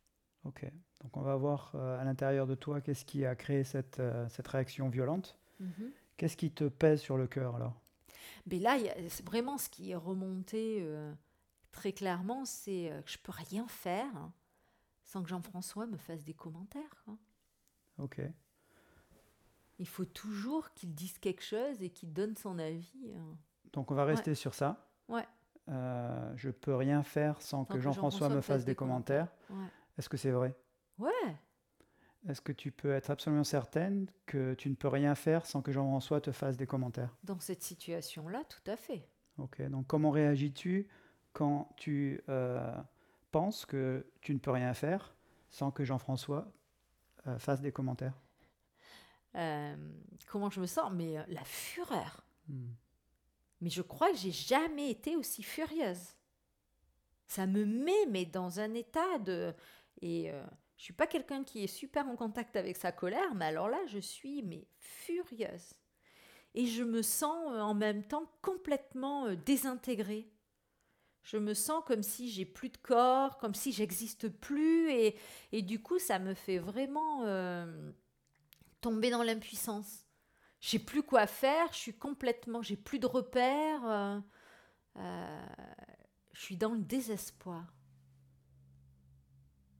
Ok, 0.45 0.65
donc 1.01 1.17
on 1.17 1.21
va 1.21 1.35
voir 1.35 1.71
euh, 1.75 1.99
à 1.99 2.03
l'intérieur 2.03 2.47
de 2.47 2.55
toi 2.55 2.81
qu'est-ce 2.81 3.05
qui 3.05 3.25
a 3.25 3.35
créé 3.35 3.63
cette, 3.63 3.99
euh, 3.99 4.27
cette 4.29 4.47
réaction 4.47 4.89
violente. 4.89 5.37
Mhm. 5.59 5.91
Qu'est-ce 6.17 6.37
qui 6.37 6.51
te 6.51 6.65
pèse 6.65 7.01
sur 7.01 7.17
le 7.17 7.27
cœur 7.27 7.55
alors? 7.55 7.81
Mais 8.45 8.59
là, 8.59 8.77
c'est 9.09 9.25
vraiment 9.25 9.57
ce 9.57 9.69
qui 9.69 9.91
est 9.91 9.95
remonté 9.95 10.85
très 11.73 11.91
clairement, 11.91 12.45
c'est 12.45 12.89
euh, 12.89 13.01
que 13.01 13.11
je 13.11 13.17
peux 13.17 13.33
rien 13.33 13.67
faire 13.67 14.31
sans 15.03 15.21
que 15.21 15.27
Jean-François 15.27 15.85
me 15.85 15.97
fasse 15.97 16.23
des 16.23 16.33
commentaires. 16.33 17.05
Ok. 17.97 18.21
Il 19.79 19.87
faut 19.87 20.05
toujours 20.05 20.73
qu'il 20.73 20.93
dise 20.93 21.17
quelque 21.19 21.43
chose 21.43 21.81
et 21.81 21.89
qu'il 21.89 22.13
donne 22.13 22.37
son 22.37 22.57
avis. 22.57 23.13
Hein. 23.17 23.37
Donc 23.73 23.91
on 23.91 23.95
va 23.95 24.05
rester 24.05 24.35
sur 24.35 24.53
ça. 24.53 24.87
Ouais. 25.09 25.27
Euh, 25.69 26.33
je 26.35 26.49
peux 26.49 26.75
rien 26.75 27.03
faire 27.03 27.41
sans, 27.41 27.65
que 27.65 27.79
Jean-François 27.79 28.29
me 28.29 28.41
fasse 28.41 28.63
des, 28.63 28.75
commentaires. 28.75 29.27
Est-ce 29.97 30.07
que 30.07 30.17
c'est 30.17 30.31
vrai? 30.31 30.55
Ouais. 30.97 31.37
Est-ce 32.27 32.39
que 32.39 32.53
tu 32.53 32.71
peux 32.71 32.93
être 32.93 33.09
absolument 33.09 33.43
certaine 33.43 34.07
que 34.25 34.53
tu 34.53 34.69
ne 34.69 34.75
peux 34.75 34.87
rien 34.87 35.15
faire 35.15 35.45
sans 35.45 35.61
que 35.61 35.71
Jean-François 35.71 36.21
te 36.21 36.31
fasse 36.31 36.55
des 36.55 36.67
commentaires? 36.67 37.13
Dans 37.23 37.39
cette 37.39 37.63
situation-là, 37.63 38.43
tout 38.47 38.71
à 38.71 38.77
fait. 38.77 39.07
Ok, 39.37 39.61
donc 39.69 39.87
comment 39.87 40.11
réagis-tu 40.11 40.87
quand 41.33 41.69
tu 41.77 42.21
euh, 42.29 42.73
penses 43.31 43.65
que 43.65 44.05
tu 44.21 44.33
ne 44.33 44.39
peux 44.39 44.51
rien 44.51 44.73
faire 44.73 45.15
sans 45.49 45.71
que 45.71 45.83
Jean-François 45.83 46.51
euh, 47.27 47.37
fasse 47.39 47.61
des 47.61 47.71
commentaires 47.71 48.19
euh, 49.35 49.75
Comment 50.27 50.49
je 50.49 50.61
me 50.61 50.67
sens? 50.67 50.91
Mais 50.93 51.15
la 51.27 51.43
fureur. 51.43 52.23
Hmm. 52.47 52.71
Mais 53.61 53.69
je 53.69 53.81
crois 53.81 54.11
que 54.11 54.17
j'ai 54.17 54.31
jamais 54.31 54.91
été 54.91 55.15
aussi 55.15 55.41
furieuse. 55.41 56.15
Ça 57.27 57.47
me 57.47 57.65
met 57.65 58.05
mais 58.09 58.25
dans 58.25 58.59
un 58.59 58.73
état 58.73 59.17
de 59.19 59.53
et 60.01 60.31
je 60.75 60.83
suis 60.83 60.93
pas 60.93 61.07
quelqu'un 61.07 61.45
qui 61.45 61.63
est 61.63 61.67
super 61.67 62.07
en 62.07 62.17
contact 62.17 62.57
avec 62.57 62.75
sa 62.75 62.91
colère, 62.91 63.33
mais 63.35 63.45
alors 63.45 63.69
là 63.69 63.79
je 63.87 63.99
suis 63.99 64.43
mais 64.43 64.67
furieuse. 64.77 65.73
Et 66.53 66.67
je 66.67 66.83
me 66.83 67.01
sens 67.01 67.47
en 67.47 67.73
même 67.73 68.03
temps 68.03 68.29
complètement 68.41 69.33
désintégrée 69.33 70.32
je 71.23 71.37
me 71.37 71.53
sens 71.53 71.83
comme 71.85 72.03
si 72.03 72.29
j'ai 72.29 72.45
plus 72.45 72.69
de 72.69 72.77
corps, 72.77 73.37
comme 73.37 73.55
si 73.55 73.71
j'existe 73.71 74.27
plus, 74.27 74.91
et, 74.91 75.61
du 75.61 75.81
coup, 75.81 75.97
ça 75.97 76.19
me 76.19 76.33
fait 76.33 76.59
vraiment 76.59 77.23
euh, 77.23 77.91
tomber 78.81 79.09
dans 79.09 79.23
l'impuissance. 79.23 80.05
J'ai 80.59 80.79
plus 80.79 81.03
quoi 81.03 81.25
faire, 81.27 81.71
je 81.71 81.77
suis 81.77 81.97
complètement, 81.97 82.61
j'ai 82.61 82.75
plus 82.75 82.99
de 82.99 83.07
repères, 83.07 83.85
euh, 83.85 84.19
euh, 84.97 85.45
je 86.33 86.41
suis 86.41 86.57
dans 86.57 86.73
le 86.73 86.81
désespoir. 86.81 87.73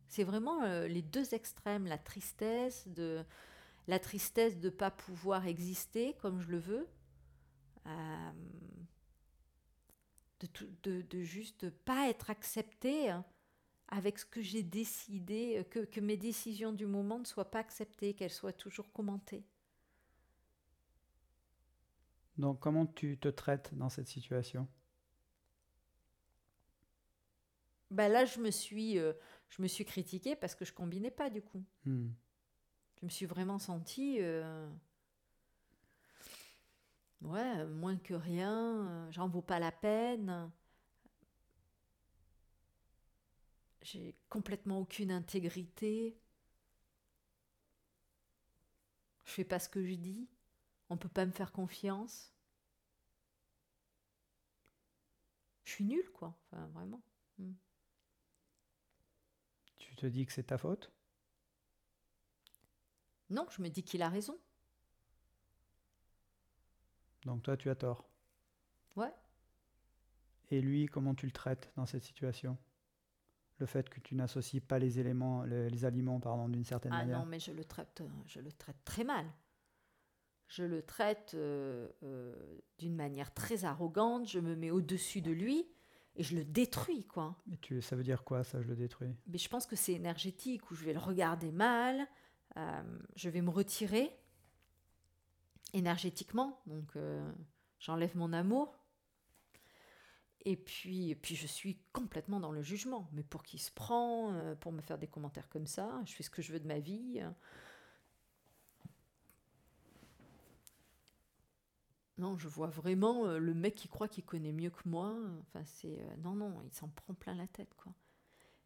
C'est 0.07 0.23
vraiment 0.23 0.63
les 0.85 1.01
deux 1.01 1.33
extrêmes, 1.33 1.88
la 1.88 1.97
tristesse 1.97 2.88
de 2.88 3.25
la 3.88 3.97
tristesse 3.97 4.59
de 4.59 4.69
pas 4.69 4.91
pouvoir 4.91 5.47
exister 5.47 6.15
comme 6.21 6.39
je 6.39 6.51
le 6.51 6.59
veux 6.59 6.88
de, 10.83 11.01
de, 11.01 11.21
juste 11.21 11.69
pas 11.69 12.09
être 12.09 12.29
accepté 12.29 13.09
hein, 13.09 13.25
avec 13.88 14.19
ce 14.19 14.25
que 14.25 14.41
j'ai 14.41 14.63
décidé, 14.63 15.57
euh, 15.59 15.63
que, 15.63 15.79
que 15.79 16.00
mes 16.00 16.17
décisions 16.17 16.73
du 16.73 16.85
moment 16.85 17.19
ne 17.19 17.25
soient 17.25 17.51
pas 17.51 17.59
acceptées, 17.59 18.13
qu'elles 18.13 18.29
soient 18.29 18.53
toujours 18.53 18.91
commentées. 18.91 19.43
Donc 22.38 22.59
comment 22.59 22.85
tu 22.85 23.17
te 23.17 23.27
traites 23.27 23.73
dans 23.75 23.89
cette 23.89 24.07
situation? 24.07 24.67
Bah 27.91 28.09
là, 28.09 28.25
je 28.25 28.39
me 28.39 28.50
suis, 28.50 28.97
euh, 28.97 29.13
je 29.50 29.62
me 29.62 29.67
suis 29.67 29.85
critiquée 29.85 30.35
parce 30.35 30.55
que 30.55 30.65
je 30.65 30.73
combinais 30.73 31.12
pas 31.12 31.29
du 31.29 31.43
coup. 31.43 31.63
Hmm. 31.85 32.09
Je 33.00 33.05
me 33.05 33.09
suis 33.09 33.27
vraiment 33.27 33.59
sentie. 33.59 34.17
Euh, 34.19 34.67
ouais, 37.23 37.65
moins 37.65 37.97
que 37.97 38.13
rien, 38.13 38.87
euh, 38.87 39.11
j'en 39.11 39.27
vaux 39.27 39.41
pas 39.41 39.59
la 39.59 39.71
peine. 39.71 40.51
J'ai 43.81 44.15
complètement 44.29 44.79
aucune 44.79 45.11
intégrité. 45.11 46.17
Je 49.25 49.31
fais 49.31 49.43
pas 49.43 49.59
ce 49.59 49.69
que 49.69 49.85
je 49.85 49.95
dis. 49.95 50.29
On 50.89 50.97
peut 50.97 51.09
pas 51.09 51.25
me 51.25 51.31
faire 51.31 51.51
confiance. 51.51 52.33
Je 55.65 55.71
suis 55.71 55.83
nulle, 55.85 56.09
quoi. 56.11 56.37
Enfin, 56.51 56.67
vraiment. 56.67 57.01
Hmm. 57.39 57.53
Tu 59.77 59.95
te 59.95 60.05
dis 60.05 60.25
que 60.25 60.33
c'est 60.33 60.43
ta 60.43 60.57
faute? 60.57 60.91
Non, 63.29 63.47
je 63.49 63.61
me 63.61 63.69
dis 63.69 63.83
qu'il 63.83 64.01
a 64.01 64.09
raison. 64.09 64.37
Donc 67.25 67.43
toi, 67.43 67.57
tu 67.57 67.69
as 67.69 67.75
tort. 67.75 68.09
Ouais. 68.95 69.13
Et 70.51 70.61
lui, 70.61 70.85
comment 70.87 71.15
tu 71.15 71.25
le 71.25 71.31
traites 71.31 71.71
dans 71.75 71.85
cette 71.85 72.03
situation? 72.03 72.57
Le 73.59 73.65
fait 73.65 73.89
que 73.89 73.99
tu 73.99 74.15
n'associes 74.15 74.59
pas 74.59 74.79
les 74.79 74.99
éléments, 74.99 75.43
les, 75.43 75.85
aliments, 75.85 76.19
pardon, 76.19 76.49
d'une 76.49 76.63
certaine 76.63 76.91
ah 76.93 76.97
manière? 76.97 77.19
non, 77.19 77.25
mais 77.25 77.39
je 77.39 77.51
le 77.51 77.63
traite, 77.63 78.01
euh, 78.01 78.07
je 78.25 78.39
le 78.39 78.51
traite 78.51 78.83
très 78.83 79.03
mal. 79.03 79.25
Je 80.47 80.63
le 80.63 80.81
traite 80.81 81.33
euh, 81.35 81.87
euh, 82.03 82.59
d'une 82.77 82.95
manière 82.95 83.33
très 83.33 83.63
arrogante. 83.65 84.27
Je 84.27 84.39
me 84.39 84.55
mets 84.55 84.71
au-dessus 84.71 85.21
de 85.21 85.31
lui 85.31 85.65
et 86.15 86.23
je 86.23 86.35
le 86.35 86.43
détruis, 86.43 87.05
quoi. 87.05 87.37
Et 87.51 87.57
tu, 87.57 87.81
ça 87.81 87.95
veut 87.95 88.03
dire 88.03 88.23
quoi, 88.23 88.43
ça, 88.43 88.61
je 88.61 88.67
le 88.67 88.75
détruis? 88.75 89.15
Mais 89.27 89.37
je 89.37 89.49
pense 89.49 89.65
que 89.65 89.75
c'est 89.75 89.93
énergétique, 89.93 90.69
où 90.69 90.75
je 90.75 90.83
vais 90.83 90.93
le 90.93 90.99
regarder 90.99 91.51
mal, 91.51 92.05
je 93.15 93.29
vais 93.29 93.41
me 93.41 93.49
retirer 93.49 94.11
énergétiquement, 95.73 96.61
donc 96.65 96.95
j'enlève 97.79 98.15
mon 98.15 98.31
amour, 98.33 98.77
et 100.45 100.57
puis, 100.57 101.15
puis 101.15 101.35
je 101.35 101.47
suis 101.47 101.77
complètement 101.93 102.39
dans 102.39 102.51
le 102.51 102.61
jugement. 102.61 103.07
Mais 103.13 103.23
pour 103.23 103.43
qui 103.43 103.57
se 103.57 103.71
prend 103.71 104.33
euh, 104.33 104.55
Pour 104.55 104.71
me 104.71 104.81
faire 104.81 104.97
des 104.97 105.07
commentaires 105.07 105.49
comme 105.49 105.67
ça 105.67 106.01
Je 106.05 106.13
fais 106.13 106.23
ce 106.23 106.29
que 106.29 106.41
je 106.41 106.51
veux 106.51 106.59
de 106.59 106.67
ma 106.67 106.79
vie. 106.79 107.21
Non, 112.17 112.37
je 112.37 112.47
vois 112.47 112.67
vraiment 112.67 113.25
euh, 113.25 113.39
le 113.39 113.53
mec 113.53 113.75
qui 113.75 113.87
croit 113.87 114.07
qu'il 114.07 114.23
connaît 114.23 114.51
mieux 114.51 114.69
que 114.69 114.87
moi. 114.87 115.15
Enfin, 115.41 115.63
c'est 115.65 115.99
euh, 115.99 116.15
non, 116.23 116.33
non, 116.35 116.61
il 116.63 116.73
s'en 116.73 116.89
prend 116.89 117.13
plein 117.13 117.35
la 117.35 117.47
tête, 117.47 117.73
quoi. 117.75 117.93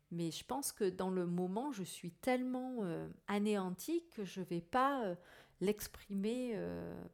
Mais 0.10 0.32
je 0.32 0.46
pense 0.46 0.72
que 0.72 0.90
dans 0.90 1.10
le 1.10 1.26
moment, 1.26 1.74
je 1.74 1.84
suis 1.84 2.12
tellement 2.12 2.78
anéantie 3.28 4.06
que 4.12 4.24
je 4.24 4.40
vais 4.40 4.62
pas 4.62 5.18
l'exprimer 5.60 6.56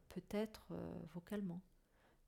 peut-être 0.08 0.66
vocalement 1.12 1.60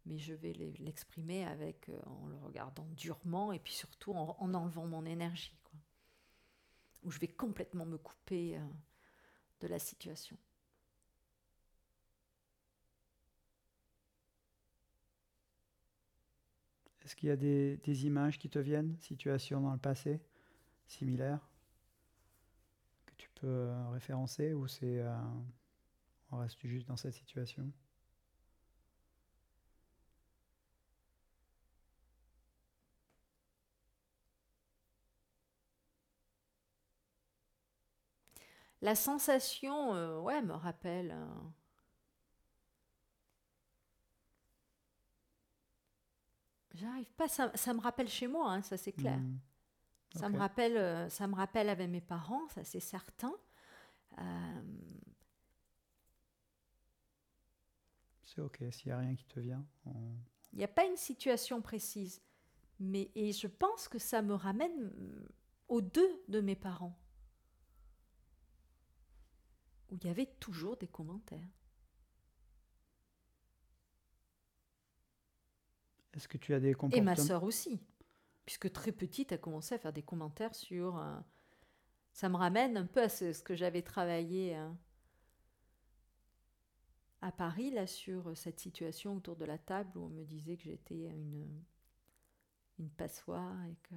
mais 0.07 0.19
je 0.19 0.33
vais 0.33 0.53
l'exprimer 0.79 1.45
avec 1.45 1.89
euh, 1.89 2.01
en 2.07 2.27
le 2.27 2.37
regardant 2.37 2.87
durement 2.97 3.53
et 3.53 3.59
puis 3.59 3.73
surtout 3.73 4.13
en, 4.13 4.37
enlevant 4.55 4.87
mon 4.87 5.05
énergie, 5.05 5.59
quoi. 5.65 5.79
où 7.03 7.11
je 7.11 7.19
vais 7.19 7.29
complètement 7.29 7.85
me 7.85 7.99
couper 7.99 8.57
euh, 8.57 8.61
de 9.61 9.67
la 9.67 9.79
situation. 9.79 10.39
Est-ce 17.05 17.15
qu'il 17.15 17.29
y 17.29 17.33
a 17.33 17.37
des, 17.37 18.07
images 18.07 18.39
qui 18.39 18.49
te 18.49 18.59
viennent, 18.59 18.97
situations 19.01 19.61
dans 19.61 19.73
le 19.73 19.79
passé 19.79 20.21
similaires, 20.89 21.49
que 23.07 23.15
tu 23.17 23.29
peux 23.35 23.47
euh, 23.47 23.91
référencer 23.91 24.53
ou 24.55 24.67
c'est 24.67 25.05
on 26.37 26.41
reste 26.41 26.67
juste 26.67 26.87
dans 26.87 26.97
cette 26.97 27.15
situation 27.15 27.73
La 38.83 38.95
sensation, 38.95 39.95
euh, 39.95 40.21
ouais, 40.21 40.43
me 40.43 40.53
rappelle. 40.53 41.11
Euh, 41.11 41.27
j'arrive 46.75 47.11
pas, 47.15 47.27
ça, 47.27 47.51
me 47.73 47.81
rappelle 47.81 48.09
chez 48.09 48.29
moi, 48.29 48.53
hein, 48.53 48.61
ça 48.61 48.77
c'est 48.77 48.93
clair. 48.93 49.17
Hmm. 49.17 49.39
Ça, 50.15 50.29
me 50.29 50.39
rappelle, 50.39 50.77
euh, 50.77 51.09
ça 51.09 51.27
me 51.27 51.35
rappelle 51.35 51.71
avec 51.71 51.89
mes 51.89 52.03
parents, 52.03 52.47
ça 52.51 52.65
c'est 52.65 52.81
certain. 52.81 53.35
Ok, 58.39 58.63
s'il 58.71 58.89
n'y 58.89 58.93
a 58.93 58.99
rien 58.99 59.15
qui 59.15 59.25
te 59.25 59.41
vient. 59.41 59.67
Il 60.53 60.59
n'y 60.59 60.65
a 60.65 60.69
pas 60.69 60.85
une 60.85 60.97
situation 60.97 61.61
précise. 61.63 62.21
Mais, 62.79 63.11
et 63.15 63.33
je 63.33 63.47
pense 63.47 63.89
que 63.89 63.99
ça 63.99 64.23
me 64.23 64.35
ramène 64.35 64.93
aux 65.69 65.81
deux 65.81 66.23
de 66.29 66.41
mes 66.41 66.57
parents. 66.57 66.99
où 69.91 69.97
il 69.97 70.05
y 70.05 70.11
avait 70.11 70.27
toujours 70.41 70.77
des 70.77 70.89
commentaires. 70.89 71.49
Est-ce 76.15 76.29
que 76.29 76.39
tu 76.39 76.55
as 76.55 76.61
des 76.61 76.75
comportements 76.75 77.03
Et 77.03 77.05
ma 77.05 77.15
sœur 77.15 77.45
aussi, 77.45 77.81
puisque 78.47 78.73
très 78.73 78.91
petite, 78.91 79.33
a 79.33 79.39
commencé 79.39 79.75
à 79.75 79.79
faire 79.79 79.93
des 79.93 80.03
commentaires 80.03 80.55
sur... 80.55 80.99
Euh, 80.99 81.17
ça 82.13 82.29
me 82.31 82.37
ramène 82.37 82.79
un 82.79 82.87
peu 82.87 83.03
à 83.03 83.09
ce, 83.11 83.43
que 83.43 83.55
j'avais 83.55 83.83
travaillé 83.83 84.57
euh, 84.57 84.69
à 87.27 87.33
Paris, 87.33 87.71
là, 87.71 87.89
sur 87.89 88.37
cette 88.37 88.61
situation 88.61 89.17
autour 89.17 89.35
de 89.35 89.45
la 89.45 89.59
table 89.59 89.99
où 89.99 90.05
on 90.05 90.09
me 90.09 90.23
disait 90.23 90.57
que 90.57 90.63
j'étais 90.63 91.09
une, 91.09 91.65
une 92.79 92.91
passoire 92.91 93.65
et 93.67 93.77
que 93.83 93.97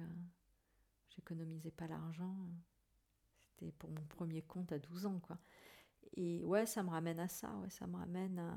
j'économisais 1.10 1.70
pas 1.70 1.86
l'argent. 1.86 2.36
C'était 3.38 3.70
pour 3.70 3.88
mon 3.90 4.04
premier 4.06 4.42
compte 4.42 4.72
à 4.72 4.80
12 4.80 5.06
ans, 5.06 5.20
quoi. 5.20 5.38
Et 6.16 6.42
ouais, 6.44 6.66
ça 6.66 6.82
me 6.82 6.90
ramène 6.90 7.20
à 7.20 7.28
ça, 7.28 7.54
ouais, 7.58 7.70
ça 7.70 7.86
me 7.86 7.96
ramène 7.96 8.40
à... 8.40 8.52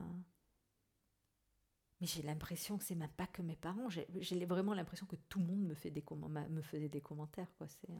Mais 2.01 2.07
j'ai 2.07 2.23
l'impression 2.23 2.79
que 2.79 2.83
c'est 2.83 2.95
même 2.95 3.09
pas 3.09 3.27
que 3.27 3.43
mes 3.43 3.55
parents, 3.55 3.89
j'ai 3.89 4.45
vraiment 4.45 4.73
l'impression 4.73 5.05
que 5.05 5.15
tout 5.29 5.37
le 5.37 5.45
monde 5.45 5.61
me, 5.61 5.75
fait 5.75 5.91
des 5.91 6.03
me 6.49 6.61
faisait 6.63 6.89
des 6.89 6.99
commentaires. 6.99 7.53
Quoi. 7.57 7.67
Euh. 7.91 7.93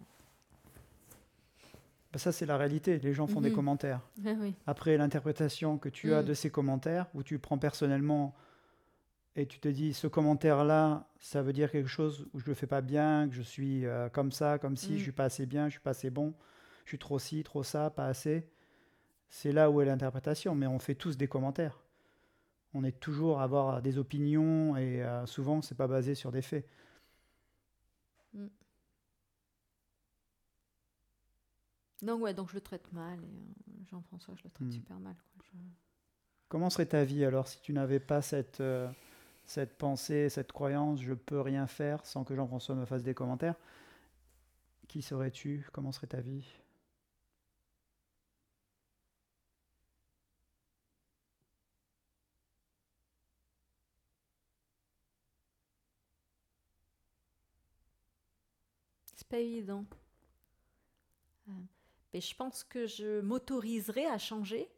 Bah, 2.13 2.20
ça, 2.20 2.32
c'est 2.32 2.46
la 2.46 2.58
réalité, 2.58 3.00
les 3.00 3.13
gens 3.13 3.27
font 3.27 3.41
des 3.41 3.50
mhm. 3.50 3.55
commentaires. 3.55 4.01
oui. 4.24 4.55
Après, 4.65 4.96
l'interprétation 4.96 5.77
que 5.77 5.89
tu 5.89 6.13
as 6.13 6.22
mm. 6.22 6.25
de 6.25 6.34
ces 6.34 6.50
commentaires, 6.50 7.08
où 7.13 7.24
tu 7.24 7.39
prends 7.39 7.58
personnellement 7.58 8.34
et 9.36 9.48
tu 9.48 9.60
te 9.60 9.67
dis, 9.67 9.93
ce 9.93 10.05
commentaire-là, 10.05 11.10
ça 11.20 11.41
veut 11.41 11.53
dire 11.53 11.72
quelque 11.72 11.89
chose 11.89 12.27
où 12.34 12.39
je 12.39 12.46
le 12.46 12.53
fais 12.53 12.67
pas 12.67 12.82
bien, 12.82 13.27
que 13.27 13.34
je 13.34 13.41
suis 13.41 13.86
euh, 13.86 14.08
comme 14.10 14.32
ça, 14.32 14.60
comme 14.60 14.77
si, 14.77 14.93
je 14.93 15.00
mm. 15.00 15.03
suis 15.03 15.12
pas 15.12 15.25
assez 15.25 15.46
bien, 15.46 15.65
je 15.65 15.72
suis 15.72 15.79
pas 15.79 15.89
assez 15.89 16.12
bon, 16.12 16.34
je 16.86 16.91
suis 16.91 17.00
trop 17.00 17.17
ci, 17.17 17.43
trop 17.43 17.63
ça, 17.63 17.89
pas 17.89 18.05
assez 18.05 18.48
c'est 19.34 19.51
là 19.51 19.72
où 19.72 19.82
est 19.82 19.86
l'interprétation, 19.86 20.53
mais 20.53 20.67
on 20.67 20.77
fait 20.77 20.93
tous 20.93 21.17
des 21.17 21.27
commentaires. 21.27 21.82
On 22.75 22.84
est 22.84 23.00
toujours 23.00 23.39
à 23.39 23.46
avoir 23.46 23.82
des 23.82 23.98
opinions 23.98 24.77
et 24.77 25.01
euh, 25.01 25.25
souvent 25.25 25.63
c'est 25.63 25.74
pas 25.74 25.88
basé 25.88 26.13
sur 26.13 26.32
des 26.32 26.43
faits. 26.43 26.67
Donc 32.02 32.22
ouais, 32.22 32.34
donc 32.34 32.50
je 32.50 32.56
le 32.56 32.62
traite 32.62 32.92
mal 32.92 33.20
et 33.20 33.28
euh, 33.28 33.86
Jean-François, 33.90 34.34
je 34.38 34.44
le 34.44 34.50
traite 34.50 34.68
mm. 34.68 34.72
super 34.72 35.00
mal. 35.00 35.16
Comment 36.50 36.70
serait 36.70 36.86
ta 36.86 37.04
vie 37.04 37.26
alors 37.26 37.48
si 37.48 37.60
tu 37.62 37.74
n'avais 37.74 38.00
pas 38.00 38.22
cette, 38.22 38.62
euh, 38.62 38.90
cette 39.46 39.78
pensée, 39.78 40.30
cette 40.30 40.52
croyance, 40.52 41.02
je 41.02 41.14
peux 41.14 41.42
rien 41.42 41.66
faire 41.68 42.06
sans 42.06 42.24
que 42.24 42.36
Jean-François 42.36 42.76
me 42.76 42.86
fasse 42.86 43.04
des 43.04 43.14
commentaires? 43.14 43.56
Qui 44.88 45.02
serais-tu? 45.02 45.68
Comment 45.72 45.92
serait 45.92 46.08
ta 46.08 46.22
vie? 46.22 46.46
Pas 59.34 59.40
évident. 59.40 59.84
Mais 62.13 62.22
je 62.22 62.36
pense 62.36 62.63
que 62.63 62.86
je 62.86 63.22
m'autoriserai 63.22 64.05
à 64.05 64.17
changer. 64.17 64.70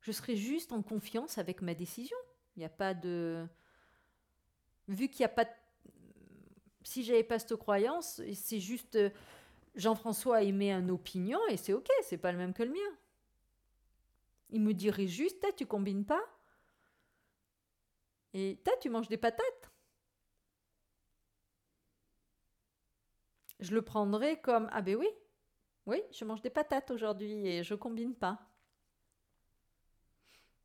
Je 0.00 0.12
serai 0.12 0.36
juste 0.36 0.72
en 0.72 0.82
confiance 0.82 1.38
avec 1.38 1.62
ma 1.62 1.74
décision. 1.74 2.16
Il 2.56 2.60
n'y 2.60 2.64
a 2.64 2.70
pas 2.70 2.94
de. 2.94 3.46
Vu 4.88 5.08
qu'il 5.08 5.20
n'y 5.20 5.26
a 5.26 5.34
pas. 5.34 5.44
De... 5.44 5.50
Si 6.84 7.02
j'avais 7.04 7.24
pas 7.24 7.38
cette 7.38 7.56
croyance, 7.56 8.20
c'est 8.34 8.60
juste. 8.60 8.98
Jean-François 9.74 10.42
émet 10.42 10.70
une 10.70 10.90
opinion 10.90 11.40
et 11.48 11.56
c'est 11.56 11.72
ok, 11.72 11.88
c'est 12.02 12.18
pas 12.18 12.30
le 12.30 12.38
même 12.38 12.52
que 12.52 12.62
le 12.62 12.72
mien. 12.72 12.98
Il 14.50 14.60
me 14.60 14.74
dirait 14.74 15.06
juste, 15.06 15.42
tu 15.56 15.64
combines 15.64 16.04
pas 16.04 16.22
Et 18.34 18.60
tu 18.82 18.90
manges 18.90 19.08
des 19.08 19.16
patates 19.16 19.72
je 23.62 23.74
le 23.74 23.82
prendrais 23.82 24.40
comme 24.40 24.68
ah 24.72 24.82
ben 24.82 24.96
oui, 24.96 25.08
oui, 25.86 26.00
je 26.12 26.24
mange 26.24 26.42
des 26.42 26.50
patates 26.50 26.90
aujourd'hui 26.90 27.46
et 27.46 27.62
je 27.62 27.74
combine 27.74 28.14
pas. 28.14 28.38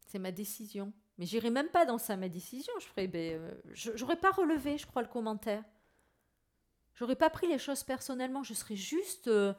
C'est 0.05 0.19
ma 0.19 0.31
décision. 0.31 0.93
Mais 1.17 1.25
j'irai 1.25 1.49
même 1.49 1.69
pas 1.69 1.85
dans 1.85 1.97
ça 1.97 2.15
ma 2.15 2.29
décision. 2.29 2.73
Je 2.79 2.85
ferais 2.85 3.07
ben, 3.07 3.39
euh, 3.39 3.53
j'aurais 3.73 4.19
pas 4.19 4.31
relevé, 4.31 4.77
je 4.77 4.85
crois, 4.85 5.01
le 5.01 5.07
commentaire. 5.07 5.63
J'aurais 6.93 7.15
pas 7.15 7.29
pris 7.29 7.47
les 7.47 7.57
choses 7.57 7.83
personnellement. 7.83 8.43
Je 8.43 8.53
serais 8.53 8.75
juste 8.75 9.27
euh, 9.27 9.53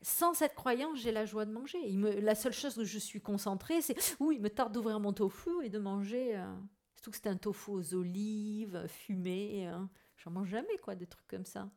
sans 0.00 0.34
cette 0.34 0.54
croyance, 0.54 0.98
j'ai 0.98 1.12
la 1.12 1.26
joie 1.26 1.44
de 1.44 1.52
manger. 1.52 1.92
Me, 1.92 2.20
la 2.20 2.34
seule 2.34 2.52
chose 2.52 2.78
où 2.78 2.84
je 2.84 2.98
suis 2.98 3.20
concentrée, 3.20 3.82
c'est 3.82 3.96
oui, 4.20 4.36
il 4.36 4.42
me 4.42 4.50
tarde 4.50 4.72
d'ouvrir 4.72 5.00
mon 5.00 5.12
tofu 5.12 5.50
et 5.62 5.68
de 5.68 5.78
manger. 5.78 6.36
Euh, 6.36 6.46
surtout 6.94 7.10
que 7.10 7.16
c'est 7.16 7.28
un 7.28 7.36
tofu 7.36 7.72
aux 7.72 7.94
olives, 7.94 8.86
fumé. 8.88 9.66
Hein. 9.66 9.90
J'en 10.16 10.30
mange 10.30 10.48
jamais, 10.48 10.78
quoi, 10.82 10.94
des 10.94 11.06
trucs 11.06 11.28
comme 11.28 11.44
ça. 11.44 11.70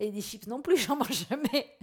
Et 0.00 0.12
des 0.12 0.20
chips 0.20 0.46
non 0.46 0.62
plus, 0.62 0.76
j'en 0.78 0.96
mange 0.96 1.26
jamais. 1.28 1.76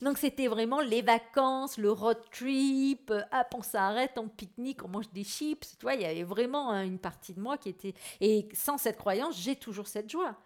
Donc 0.00 0.16
c'était 0.16 0.48
vraiment 0.48 0.80
les 0.80 1.02
vacances, 1.02 1.76
le 1.76 1.92
road 1.92 2.18
trip, 2.30 3.10
euh, 3.10 3.20
hop, 3.32 3.46
on 3.54 3.62
s'arrête, 3.62 4.12
on 4.16 4.28
pique-nique, 4.28 4.82
on 4.84 4.88
mange 4.88 5.10
des 5.12 5.24
chips. 5.24 5.76
Tu 5.76 5.82
vois, 5.82 5.94
il 5.94 6.00
y 6.00 6.06
avait 6.06 6.22
vraiment 6.24 6.70
hein, 6.70 6.84
une 6.84 6.98
partie 6.98 7.34
de 7.34 7.40
moi 7.40 7.58
qui 7.58 7.68
était... 7.68 7.94
Et 8.20 8.48
sans 8.54 8.78
cette 8.78 8.96
croyance, 8.96 9.38
j'ai 9.38 9.54
toujours 9.54 9.86
cette 9.86 10.10
joie. 10.10 10.36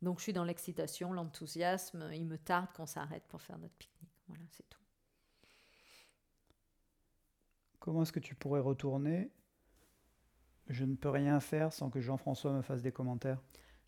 Donc 0.00 0.18
je 0.18 0.24
suis 0.24 0.32
dans 0.32 0.44
l'excitation, 0.44 1.12
l'enthousiasme, 1.12 2.08
il 2.12 2.24
me 2.24 2.38
tarde 2.38 2.68
qu'on 2.76 2.86
s'arrête 2.86 3.24
pour 3.28 3.42
faire 3.42 3.58
notre 3.58 3.74
pique-nique. 3.74 4.12
Voilà, 4.28 4.44
c'est 4.52 4.68
tout. 4.68 4.80
Comment 7.80 8.02
est-ce 8.02 8.12
que 8.12 8.20
tu 8.20 8.34
pourrais 8.34 8.60
retourner? 8.60 9.30
Je 10.68 10.84
ne 10.84 10.94
peux 10.94 11.10
rien 11.10 11.40
faire 11.40 11.72
sans 11.72 11.90
que 11.90 12.00
Jean-François 12.00 12.52
me 12.52 12.62
fasse 12.62 12.80
des 12.80 12.92
commentaires. 12.92 13.42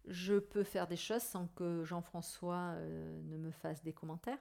Je 0.06 0.38
peux 0.38 0.62
faire 0.62 0.86
des 0.86 0.96
choses 0.96 1.22
sans 1.22 1.48
que 1.48 1.84
Jean-François 1.84 2.74
euh, 2.76 3.20
ne 3.24 3.36
me 3.36 3.50
fasse 3.50 3.82
des 3.82 3.92
commentaires. 3.92 4.38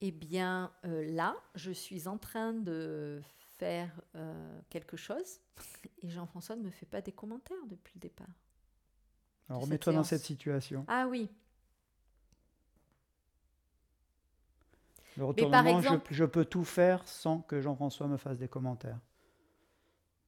Eh 0.00 0.10
bien, 0.10 0.70
euh, 0.84 1.10
là, 1.12 1.34
je 1.54 1.70
suis 1.70 2.08
en 2.08 2.18
train 2.18 2.52
de 2.52 3.22
faire 3.58 3.90
euh, 4.16 4.60
quelque 4.68 4.96
chose 4.96 5.40
et 6.02 6.10
Jean-François 6.10 6.56
ne 6.56 6.62
me 6.62 6.70
fait 6.70 6.86
pas 6.86 7.00
des 7.00 7.12
commentaires 7.12 7.66
depuis 7.68 7.94
le 7.96 8.00
départ. 8.00 8.26
Alors, 9.48 9.62
remets-toi 9.62 9.92
dans 9.92 10.04
cette 10.04 10.22
situation. 10.22 10.84
Ah 10.88 11.06
oui. 11.08 11.30
Le 15.16 15.24
retournement, 15.24 15.80
je, 16.10 16.24
peux 16.24 16.44
tout 16.44 16.64
faire 16.64 17.06
sans 17.06 17.40
que 17.40 17.60
Jean-François 17.60 18.08
me 18.08 18.16
fasse 18.16 18.38
des 18.38 18.48
commentaires. 18.48 18.98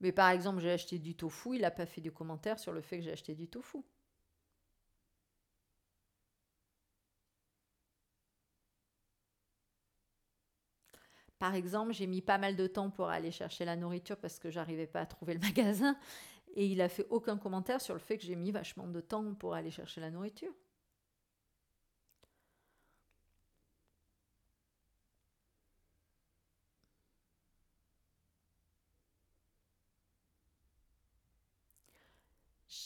Mais 0.00 0.12
par 0.12 0.30
exemple, 0.30 0.60
j'ai 0.60 0.70
acheté 0.72 0.98
du 0.98 1.14
tofu, 1.16 1.56
il 1.56 1.62
n'a 1.62 1.70
pas 1.70 1.86
fait 1.86 2.00
de 2.00 2.10
commentaires 2.10 2.58
sur 2.58 2.72
le 2.72 2.80
fait 2.80 2.98
que 2.98 3.04
j'ai 3.04 3.12
acheté 3.12 3.34
du 3.34 3.48
tofu. 3.48 3.78
Par 11.38 11.54
exemple, 11.54 11.92
j'ai 11.92 12.06
mis 12.06 12.22
pas 12.22 12.38
mal 12.38 12.56
de 12.56 12.66
temps 12.66 12.90
pour 12.90 13.08
aller 13.08 13.30
chercher 13.30 13.64
la 13.64 13.76
nourriture 13.76 14.16
parce 14.16 14.38
que 14.38 14.50
j'arrivais 14.50 14.86
pas 14.86 15.00
à 15.00 15.06
trouver 15.06 15.34
le 15.34 15.40
magasin. 15.46 15.96
Et 16.54 16.66
il 16.66 16.80
a 16.80 16.88
fait 16.88 17.06
aucun 17.10 17.36
commentaire 17.38 17.80
sur 17.80 17.94
le 17.94 18.00
fait 18.00 18.16
que 18.18 18.24
j'ai 18.24 18.36
mis 18.36 18.50
vachement 18.52 18.86
de 18.88 19.00
temps 19.00 19.34
pour 19.34 19.54
aller 19.54 19.70
chercher 19.70 20.00
la 20.00 20.10
nourriture. 20.10 20.52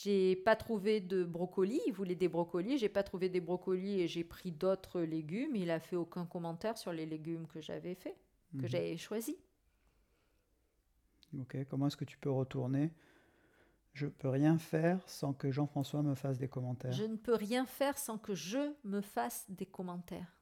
J'ai 0.02 0.36
pas 0.36 0.56
trouvé 0.56 1.00
de 1.00 1.24
brocolis, 1.24 1.80
il 1.86 1.92
voulait 1.92 2.14
des 2.14 2.28
brocolis, 2.28 2.78
j'ai 2.78 2.88
pas 2.88 3.02
trouvé 3.02 3.28
des 3.28 3.40
brocolis 3.40 4.00
et 4.00 4.08
j'ai 4.08 4.24
pris 4.24 4.50
d'autres 4.50 5.02
légumes. 5.02 5.54
Il 5.56 5.70
a 5.70 5.78
fait 5.78 5.96
aucun 5.96 6.24
commentaire 6.24 6.78
sur 6.78 6.92
les 6.92 7.04
légumes 7.04 7.46
que 7.46 7.60
j'avais 7.60 7.94
fait, 7.94 8.16
que 8.52 8.62
mhm. 8.62 8.68
j'avais 8.68 8.96
choisi. 8.96 9.36
Ok, 11.38 11.56
comment 11.68 11.86
est-ce 11.88 11.98
que 11.98 12.06
tu 12.06 12.16
peux 12.16 12.30
retourner? 12.30 12.92
Je 13.92 14.06
peux 14.06 14.28
rien 14.28 14.56
faire 14.56 15.06
sans 15.06 15.34
que 15.34 15.50
Jean-François 15.50 16.02
me 16.02 16.14
fasse 16.14 16.38
des 16.38 16.48
commentaires. 16.48 16.92
Je 16.92 17.04
ne 17.04 17.16
peux 17.16 17.34
rien 17.34 17.66
faire 17.66 17.98
sans 17.98 18.16
que 18.16 18.34
je 18.34 18.72
me 18.84 19.02
fasse 19.02 19.44
des 19.50 19.66
commentaires. 19.66 20.32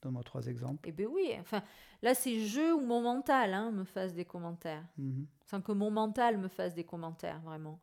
Donne-moi 0.00 0.22
trois 0.24 0.46
exemples. 0.46 0.88
Eh 0.88 0.92
bien 0.92 1.06
oui, 1.06 1.34
enfin, 1.38 1.62
là 2.00 2.14
c'est 2.14 2.40
je 2.40 2.72
ou 2.72 2.80
mon 2.80 3.02
mental 3.02 3.52
hein, 3.52 3.70
me 3.72 3.84
fasse 3.84 4.14
des 4.14 4.24
commentaires. 4.24 4.84
Mhm. 4.96 5.26
Sans 5.44 5.60
que 5.60 5.72
mon 5.72 5.90
mental 5.90 6.38
me 6.38 6.48
fasse 6.48 6.74
des 6.74 6.84
commentaires, 6.84 7.40
vraiment. 7.42 7.78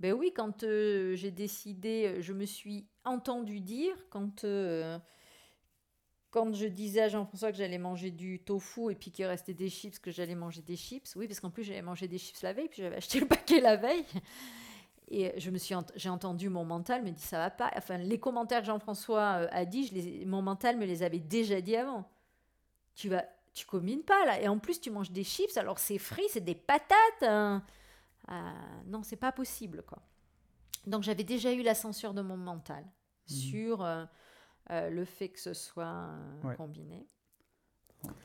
Ben 0.00 0.14
oui, 0.14 0.32
quand 0.34 0.62
euh, 0.62 1.14
j'ai 1.14 1.30
décidé, 1.30 2.06
euh, 2.06 2.22
je 2.22 2.32
me 2.32 2.46
suis 2.46 2.86
entendu 3.04 3.60
dire, 3.60 3.94
quand, 4.08 4.44
euh, 4.44 4.98
quand 6.30 6.54
je 6.54 6.66
disais 6.66 7.02
à 7.02 7.08
Jean-François 7.08 7.52
que 7.52 7.58
j'allais 7.58 7.76
manger 7.76 8.10
du 8.10 8.42
tofu 8.42 8.90
et 8.90 8.94
puis 8.94 9.10
qu'il 9.10 9.26
restait 9.26 9.52
des 9.52 9.68
chips, 9.68 9.98
que 9.98 10.10
j'allais 10.10 10.34
manger 10.34 10.62
des 10.62 10.76
chips. 10.76 11.14
Oui, 11.16 11.26
parce 11.28 11.38
qu'en 11.38 11.50
plus 11.50 11.64
j'avais 11.64 11.82
mangé 11.82 12.08
des 12.08 12.16
chips 12.16 12.40
la 12.40 12.54
veille, 12.54 12.68
puis 12.68 12.80
j'avais 12.80 12.96
acheté 12.96 13.20
le 13.20 13.26
paquet 13.26 13.60
la 13.60 13.76
veille. 13.76 14.06
Et 15.08 15.38
je 15.38 15.50
me 15.50 15.58
suis, 15.58 15.74
j'ai 15.96 16.08
entendu 16.08 16.48
mon 16.48 16.64
mental 16.64 17.02
me 17.02 17.10
dit 17.10 17.20
ça 17.20 17.36
va 17.36 17.50
pas. 17.50 17.70
Enfin, 17.76 17.98
les 17.98 18.18
commentaires 18.18 18.60
que 18.60 18.66
Jean-François 18.66 19.22
a 19.50 19.64
dit, 19.66 20.24
mon 20.24 20.40
mental 20.40 20.78
me 20.78 20.86
les 20.86 21.02
avait 21.02 21.18
déjà 21.18 21.60
dit 21.60 21.76
avant. 21.76 22.08
Tu 22.94 23.10
vas, 23.10 23.26
tu 23.52 23.66
combines 23.66 24.02
pas 24.02 24.24
là. 24.24 24.40
Et 24.40 24.48
en 24.48 24.58
plus, 24.58 24.80
tu 24.80 24.90
manges 24.90 25.10
des 25.10 25.24
chips, 25.24 25.58
alors 25.58 25.78
c'est 25.78 25.98
frit, 25.98 26.24
c'est 26.30 26.44
des 26.44 26.54
patates. 26.54 26.96
Hein. 27.22 27.62
Euh, 28.30 28.34
non, 28.86 29.02
c'est 29.02 29.16
pas 29.16 29.32
possible, 29.32 29.82
quoi. 29.86 29.98
Donc 30.86 31.02
j'avais 31.02 31.24
déjà 31.24 31.52
eu 31.52 31.62
la 31.62 31.74
censure 31.74 32.14
de 32.14 32.22
mon 32.22 32.36
mental 32.36 32.84
mhm. 32.84 33.36
sur 33.36 33.84
euh, 33.84 34.04
euh, 34.70 34.88
le 34.88 35.04
fait 35.04 35.28
que 35.28 35.40
ce 35.40 35.52
soit 35.52 36.08
combiné. 36.56 37.06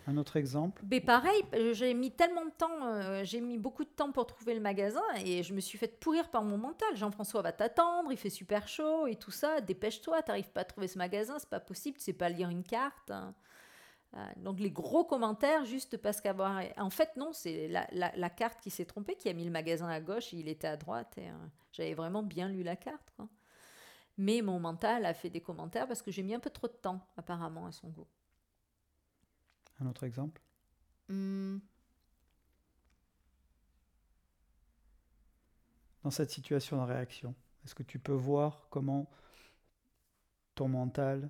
Un 0.08 0.16
autre 0.16 0.38
exemple? 0.38 0.84
Mais 0.90 1.02
pareil, 1.02 1.44
j'ai 1.74 1.94
mis 1.94 2.10
tellement 2.10 2.46
de 2.46 2.52
temps, 2.52 3.24
j'ai 3.26 3.42
mis 3.42 3.58
beaucoup 3.58 3.84
de 3.84 3.90
temps 3.90 4.14
pour 4.14 4.26
trouver 4.26 4.54
le 4.54 4.62
magasin 4.62 5.04
et 5.18 5.44
je 5.44 5.54
me 5.54 5.60
suis 5.60 5.78
fait 5.78 6.00
pourrir 6.00 6.32
par 6.32 6.46
mon 6.46 6.58
mental. 6.58 6.96
Jean-François 6.96 7.42
va 7.42 7.52
t'attendre, 7.52 8.10
il 8.10 8.18
fait 8.18 8.30
super 8.30 8.70
chaud 8.70 9.06
et 9.06 9.18
tout 9.18 9.32
ça. 9.32 9.60
Dépêche-toi, 9.60 10.24
t'arrives 10.24 10.50
pas 10.50 10.62
à 10.62 10.64
trouver 10.64 10.88
ce 10.88 10.98
magasin, 10.98 11.40
c'est 11.40 11.50
pas 11.50 11.60
possible, 11.60 11.98
tu 11.98 12.06
sais 12.06 12.14
pas 12.14 12.30
lire 12.30 12.50
une 12.50 12.64
carte. 12.64 13.12
Hein. 13.12 13.36
Euh, 14.16 14.26
donc 14.38 14.60
les 14.60 14.72
gros 14.72 15.04
commentaires 15.04 15.66
juste 15.66 15.98
parce 15.98 16.22
qu'avoir... 16.22 16.62
En 16.78 16.90
fait 16.90 17.16
non, 17.18 17.34
c'est 17.34 17.68
la, 17.68 18.30
carte 18.30 18.62
qui 18.62 18.70
s'est 18.70 18.86
trompée, 18.86 19.16
qui 19.16 19.30
a 19.30 19.34
mis 19.34 19.44
le 19.44 19.52
magasin 19.52 19.90
à 19.90 20.00
gauche 20.00 20.34
et 20.34 20.38
il 20.38 20.48
était 20.48 20.68
à 20.68 20.78
droite. 20.78 21.18
Et 21.18 21.30
euh, 21.30 21.34
j'avais 21.74 21.94
vraiment 21.94 22.24
bien 22.24 22.48
lu 22.48 22.64
la 22.64 22.76
carte. 22.76 23.14
Mais 24.18 24.42
mon 24.42 24.60
mental 24.60 25.06
a 25.06 25.14
fait 25.14 25.30
des 25.30 25.42
commentaires 25.42 25.88
parce 25.88 26.02
que 26.02 26.12
j'ai 26.12 26.24
mis 26.24 26.34
un 26.34 26.40
peu 26.40 26.50
trop 26.50 26.68
de 26.68 26.74
temps 26.74 27.06
apparemment 27.18 27.66
à 27.66 27.72
son 27.72 27.90
goût. 27.90 28.08
Un 29.82 29.88
autre 29.88 30.04
exemple? 30.04 30.42
Hmm. 31.10 31.58
Dans 36.04 36.12
cette 36.12 36.32
situation 36.32 36.78
de 36.78 36.88
réaction, 36.90 37.36
est-ce 37.66 37.76
que 37.76 37.84
tu 37.84 38.00
peux 38.00 38.14
voir 38.14 38.68
comment 38.70 39.10
ton 40.54 40.70
mental 40.70 41.30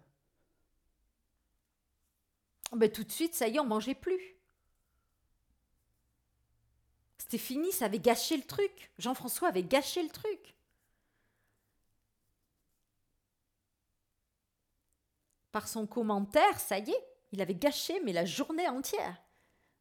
ben, 2.73 2.91
tout 2.91 3.03
de 3.03 3.11
suite, 3.11 3.35
ça 3.35 3.47
y 3.47 3.55
est, 3.55 3.59
on 3.59 3.65
mangeait 3.65 3.95
plus. 3.95 4.35
C'était 7.17 7.37
fini, 7.37 7.71
ça 7.71 7.85
avait 7.85 7.99
gâché 7.99 8.37
le 8.37 8.43
truc. 8.43 8.91
Jean-François 8.99 9.47
avait 9.47 9.63
gâché 9.63 10.03
le 10.03 10.09
truc. 10.09 10.55
Par 15.51 15.67
son 15.67 15.87
commentaire, 15.87 16.59
ça 16.59 16.77
y 16.77 16.91
est, 16.91 17.07
il 17.31 17.41
avait 17.41 17.55
gâché, 17.55 17.99
mais 18.03 18.13
la 18.13 18.25
journée 18.25 18.67
entière. 18.67 19.21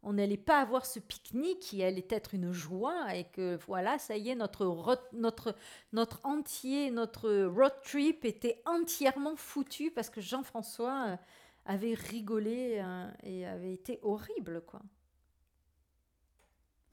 On 0.03 0.12
n'allait 0.12 0.37
pas 0.37 0.61
avoir 0.61 0.87
ce 0.87 1.01
pique-nique 1.01 1.61
qui 1.61 1.83
allait 1.83 2.07
être 2.11 2.35
une 2.35 2.53
joie 2.53 3.14
et 3.14 3.25
que 3.25 3.59
voilà, 3.66 3.99
ça 3.99 4.16
y 4.16 4.29
est, 4.29 4.35
notre, 4.35 4.66
notre, 5.12 5.55
notre 5.92 6.20
entier, 6.25 6.90
notre 6.90 7.44
road 7.47 7.73
trip 7.83 8.25
était 8.25 8.62
entièrement 8.66 9.35
foutu 9.37 9.90
parce 9.90 10.11
que 10.11 10.20
Jean-François 10.20 11.07
euh, 11.09 11.16
avait 11.64 11.94
rigolé 11.94 12.79
hein, 12.79 13.14
et 13.22 13.46
avait 13.46 13.72
été 13.72 13.98
horrible, 14.03 14.62
quoi. 14.66 14.83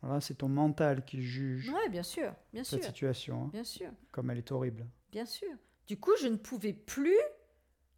Voilà, 0.01 0.19
c'est 0.19 0.35
ton 0.35 0.49
mental 0.49 1.05
qui 1.05 1.21
juge. 1.21 1.69
Ouais, 1.69 1.89
bien 1.89 2.03
sûr, 2.03 2.33
bien 2.53 2.63
cette 2.63 2.83
situation. 2.83 3.43
Hein, 3.43 3.49
bien 3.53 3.63
sûr. 3.63 3.91
Comme 4.11 4.31
elle 4.31 4.39
est 4.39 4.51
horrible. 4.51 4.87
Bien 5.11 5.25
sûr. 5.25 5.51
Du 5.85 5.99
coup, 5.99 6.13
je 6.19 6.27
ne 6.27 6.37
pouvais 6.37 6.73
plus. 6.73 7.19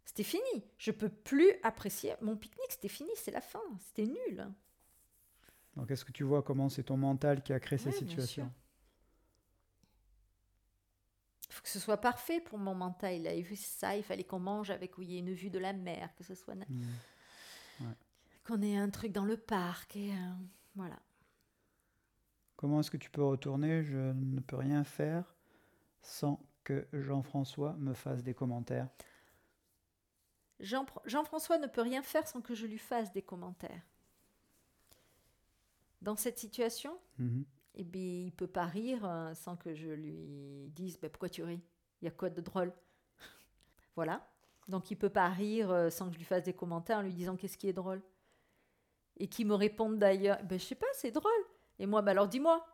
C'était 0.04 0.22
fini. 0.22 0.64
Je 0.76 0.90
peux 0.90 1.08
plus 1.08 1.50
apprécier 1.62 2.14
mon 2.20 2.36
pique-nique. 2.36 2.72
C'était 2.72 2.88
fini, 2.88 3.10
c'est 3.16 3.30
la 3.30 3.40
fin. 3.40 3.62
C'était 3.80 4.06
nul. 4.06 4.46
Donc, 5.76 5.90
est-ce 5.90 6.04
que 6.04 6.12
tu 6.12 6.24
vois 6.24 6.42
comment 6.42 6.68
c'est 6.68 6.84
ton 6.84 6.98
mental 6.98 7.42
qui 7.42 7.52
a 7.54 7.60
créé 7.60 7.78
cette 7.78 7.94
situation? 7.94 8.52
Faut 11.50 11.62
que 11.62 11.68
ce 11.68 11.78
soit 11.78 11.98
parfait 11.98 12.40
pour 12.40 12.58
mon 12.58 12.74
mental. 12.74 13.14
Il 13.14 13.26
avait 13.26 13.42
vu 13.42 13.56
ça, 13.56 13.96
il 13.96 14.02
fallait 14.02 14.24
qu'on 14.24 14.40
mange 14.40 14.70
avec 14.70 14.98
où 14.98 15.02
il 15.02 15.10
y 15.10 15.16
ait 15.16 15.20
une 15.20 15.32
vue 15.32 15.50
de 15.50 15.58
la 15.58 15.72
mer, 15.72 16.14
que 16.16 16.24
ce 16.24 16.34
soit. 16.34 16.54
Mmh. 16.54 17.84
Qu'on 18.44 18.62
ait 18.62 18.76
un 18.76 18.90
truc 18.90 19.12
dans 19.12 19.24
le 19.24 19.36
parc. 19.36 19.96
Et, 19.96 20.12
euh, 20.12 20.32
voilà. 20.74 20.98
Comment 22.56 22.80
est-ce 22.80 22.90
que 22.90 22.96
tu 22.96 23.10
peux 23.10 23.22
retourner? 23.22 23.82
Je 23.82 23.98
ne 23.98 24.40
peux 24.40 24.56
rien 24.56 24.84
faire 24.84 25.34
sans 26.02 26.40
que 26.62 26.86
Jean-François 26.92 27.74
me 27.78 27.94
fasse 27.94 28.22
des 28.22 28.34
commentaires. 28.34 28.88
Jean, 30.60 30.86
Jean-François 31.04 31.58
ne 31.58 31.66
peut 31.66 31.82
rien 31.82 32.02
faire 32.02 32.26
sans 32.26 32.40
que 32.40 32.54
je 32.54 32.66
lui 32.66 32.78
fasse 32.78 33.12
des 33.12 33.22
commentaires. 33.22 33.82
Dans 36.00 36.16
cette 36.16 36.38
situation, 36.38 36.98
mmh 37.18 37.42
et 37.42 37.46
eh 37.76 37.84
bien, 37.84 38.24
il 38.26 38.32
peut 38.32 38.46
pas 38.46 38.66
rire 38.66 39.04
euh, 39.04 39.34
sans 39.34 39.56
que 39.56 39.74
je 39.74 39.88
lui 39.88 40.70
dise 40.74 40.98
ben, 41.00 41.10
pourquoi 41.10 41.28
tu 41.28 41.42
ris? 41.42 41.60
Il 42.00 42.04
y 42.04 42.08
a 42.08 42.10
quoi 42.10 42.30
de 42.30 42.40
drôle? 42.40 42.72
Voilà. 43.96 44.26
Donc 44.68 44.90
il 44.90 44.96
peut 44.96 45.10
pas 45.10 45.28
rire 45.28 45.70
euh, 45.70 45.90
sans 45.90 46.06
que 46.06 46.14
je 46.14 46.18
lui 46.18 46.24
fasse 46.24 46.44
des 46.44 46.54
commentaires 46.54 46.98
en 46.98 47.02
lui 47.02 47.12
disant 47.12 47.36
qu'est-ce 47.36 47.58
qui 47.58 47.68
est 47.68 47.72
drôle. 47.72 48.02
Et 49.16 49.28
qui 49.28 49.44
me 49.44 49.54
répondent 49.54 49.98
d'ailleurs 49.98 50.38
ben, 50.44 50.58
je 50.58 50.64
sais 50.64 50.74
pas, 50.74 50.86
c'est 50.94 51.10
drôle. 51.10 51.32
Et 51.78 51.86
moi, 51.86 52.02
ben, 52.02 52.12
alors 52.12 52.28
dis-moi, 52.28 52.64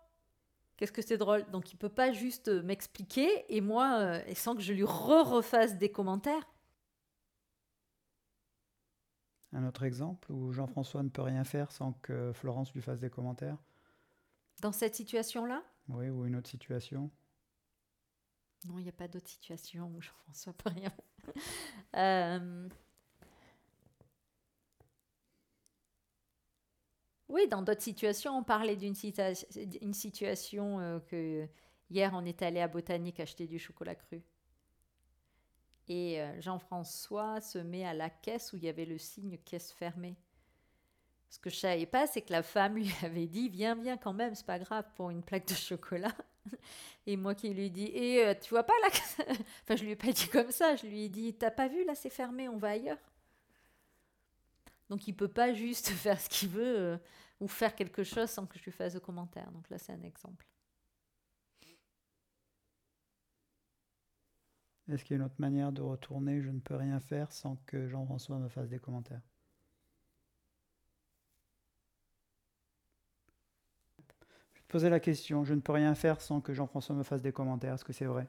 qu'est-ce 0.77 0.93
que 0.93 1.03
c'est 1.03 1.19
drôle? 1.19 1.49
Donc 1.51 1.73
il 1.73 1.77
peut 1.77 1.89
pas 1.89 2.13
juste 2.13 2.49
euh, 2.49 2.63
m'expliquer 2.63 3.45
et 3.55 3.61
moi, 3.61 4.19
et 4.27 4.35
sans 4.35 4.55
que 4.55 4.63
je 4.63 4.73
lui 4.73 4.85
re-refasse 4.85 5.79
des 5.79 5.91
commentaires. 5.91 6.47
Un 9.53 9.67
autre 9.67 9.83
exemple 9.83 10.31
où 10.31 10.53
Jean-François 10.53 11.03
ne 11.03 11.09
peut 11.09 11.23
rien 11.23 11.43
faire 11.43 11.73
sans 11.73 11.93
que 11.95 12.33
Florence 12.33 12.73
lui 12.73 12.83
fasse 12.83 13.01
des 13.01 13.11
commentaires? 13.11 13.57
Dans 14.61 14.73
cette 14.73 14.95
situation-là 14.95 15.63
Oui, 15.89 16.09
ou 16.09 16.25
une 16.27 16.37
autre 16.37 16.49
situation 16.49 17.11
Non, 18.67 18.79
il 18.79 18.83
n'y 18.85 18.89
a 18.89 18.93
pas 18.93 19.09
d'autre 19.09 19.29
situation 19.29 19.91
où 19.95 20.01
Jean-François 20.01 20.53
peut 20.53 20.71
rien. 20.71 20.93
euh... 21.97 22.69
Oui, 27.29 27.47
dans 27.47 27.63
d'autres 27.63 27.83
situations, 27.83 28.37
on 28.37 28.43
parlait 28.43 28.75
d'une 28.77 28.95
une 29.81 29.95
situation 29.95 30.81
euh, 30.81 30.99
que 30.99 31.49
hier 31.89 32.11
on 32.13 32.25
est 32.25 32.43
allé 32.43 32.61
à 32.61 32.67
Botanique 32.67 33.21
acheter 33.21 33.47
du 33.47 33.59
chocolat 33.61 33.95
cru. 33.95 34.25
Et 35.87 36.21
euh, 36.21 36.41
Jean-François 36.41 37.41
se 37.41 37.59
met 37.59 37.85
à 37.85 37.95
la 37.95 38.11
caisse 38.11 38.53
où 38.53 38.57
il 38.57 38.65
y 38.65 38.69
avait 38.69 38.85
le 38.85 38.99
signe 38.99 39.39
caisse 39.39 39.73
fermée. 39.73 40.17
Ce 41.31 41.39
que 41.39 41.49
je 41.49 41.57
savais 41.57 41.87
pas, 41.87 42.09
c'est 42.09 42.23
que 42.23 42.33
la 42.33 42.43
femme 42.43 42.75
lui 42.75 42.91
avait 43.05 43.29
dit 43.29 43.49
Viens, 43.49 43.77
viens 43.77 43.97
quand 43.97 44.13
même, 44.13 44.35
c'est 44.35 44.47
pas 44.47 44.59
grave 44.59 44.85
pour 44.97 45.11
une 45.11 45.23
plaque 45.23 45.47
de 45.47 45.55
chocolat. 45.55 46.13
Et 47.07 47.17
moi 47.17 47.35
qui 47.35 47.55
lui 47.55 47.71
dis 47.71 47.91
Et 47.95 48.27
euh, 48.27 48.35
tu 48.35 48.51
vois 48.51 48.65
pas 48.65 48.75
là 48.83 48.89
Enfin, 49.63 49.77
je 49.77 49.85
lui 49.85 49.93
ai 49.93 49.97
pas 49.97 50.13
dit 50.13 50.29
comme 50.29 50.51
ça, 50.51 50.77
je 50.77 50.87
lui 50.87 51.05
ai 51.05 51.09
dit 51.09 51.33
T'as 51.35 51.53
pas 51.53 51.69
vu 51.69 51.85
là, 51.85 51.95
c'est 51.95 52.11
fermé, 52.11 52.49
on 52.49 52.59
va 52.59 52.71
ailleurs. 52.71 52.99
Donc 54.91 55.07
il 55.07 55.15
peut 55.15 55.29
pas 55.29 55.55
juste 55.55 55.89
faire 55.91 56.21
ce 56.21 56.29
qu'il 56.29 56.49
veut 56.49 56.79
euh, 56.79 56.99
ou 57.39 57.47
faire 57.47 57.77
quelque 57.77 58.03
chose 58.03 58.29
sans 58.29 58.47
que 58.47 58.59
je 58.59 58.65
lui 58.65 58.73
fasse 58.73 58.95
de 58.95 58.99
commentaire. 58.99 59.51
Donc 59.53 59.71
là, 59.71 59.79
c'est 59.79 59.93
un 59.93 60.03
exemple. 60.03 60.45
Est-ce 64.89 65.05
qu'il 65.05 65.17
y 65.17 65.21
a 65.21 65.23
une 65.23 65.27
autre 65.27 65.37
manière 65.39 65.71
de 65.71 65.83
retourner? 65.83 66.43
Je 66.43 66.51
ne 66.51 66.59
peux 66.59 66.75
rien 66.75 66.99
faire 66.99 67.31
sans 67.31 67.55
que 67.67 67.87
Jean-François 67.87 68.39
me 68.39 68.49
fasse 68.49 68.69
des 68.69 68.81
commentaires. 68.81 69.23
Poser 74.71 74.89
la 74.89 75.01
question. 75.01 75.43
Je 75.45 75.53
ne 75.53 75.61
peux 75.61 75.73
rien 75.73 75.97
faire 75.97 76.21
sans 76.21 76.41
que 76.41 76.55
Jean-François 76.55 76.95
me 76.95 77.03
fasse 77.03 77.23
des 77.23 77.33
commentaires. 77.33 77.75
Est-ce 77.75 77.85
que 77.85 77.93
c'est 77.93 78.05
vrai? 78.05 78.29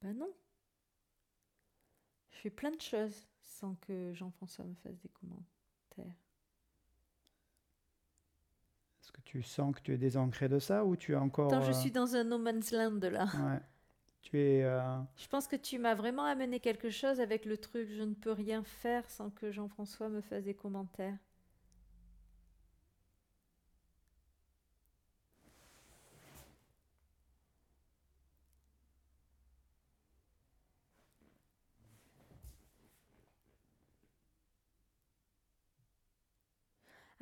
Ben 0.00 0.16
non. 0.16 0.32
Je 2.30 2.38
fais 2.38 2.50
plein 2.50 2.70
de 2.70 2.80
choses 2.80 3.26
sans 3.42 3.74
que 3.74 4.12
Jean-François 4.14 4.64
me 4.64 4.74
fasse 4.74 4.96
des 5.00 5.08
commentaires. 5.08 6.14
Est-ce 9.02 9.10
que 9.10 9.20
tu 9.22 9.42
sens 9.42 9.74
que 9.74 9.80
tu 9.80 9.92
es 9.92 9.98
désancré 9.98 10.48
de 10.48 10.60
ça 10.60 10.84
ou 10.84 10.94
tu 10.94 11.12
es 11.12 11.16
encore... 11.16 11.52
Attends, 11.52 11.62
je 11.62 11.70
euh, 11.70 11.80
suis 11.80 11.90
dans 11.90 12.14
un 12.14 12.22
no 12.22 12.38
man's 12.38 12.70
land 12.70 13.00
là. 13.02 13.24
Ouais. 13.24 13.60
Tu 14.22 14.38
es... 14.38 14.62
Euh, 14.62 15.00
je 15.16 15.26
pense 15.26 15.48
que 15.48 15.56
tu 15.56 15.78
m'as 15.78 15.96
vraiment 15.96 16.24
amené 16.24 16.60
quelque 16.60 16.90
chose 16.90 17.18
avec 17.18 17.44
le 17.44 17.58
truc 17.58 17.88
je 17.88 18.02
ne 18.02 18.14
peux 18.14 18.32
rien 18.32 18.62
faire 18.62 19.10
sans 19.10 19.30
que 19.30 19.50
Jean-François 19.50 20.08
me 20.08 20.20
fasse 20.20 20.44
des 20.44 20.54
commentaires. 20.54 21.18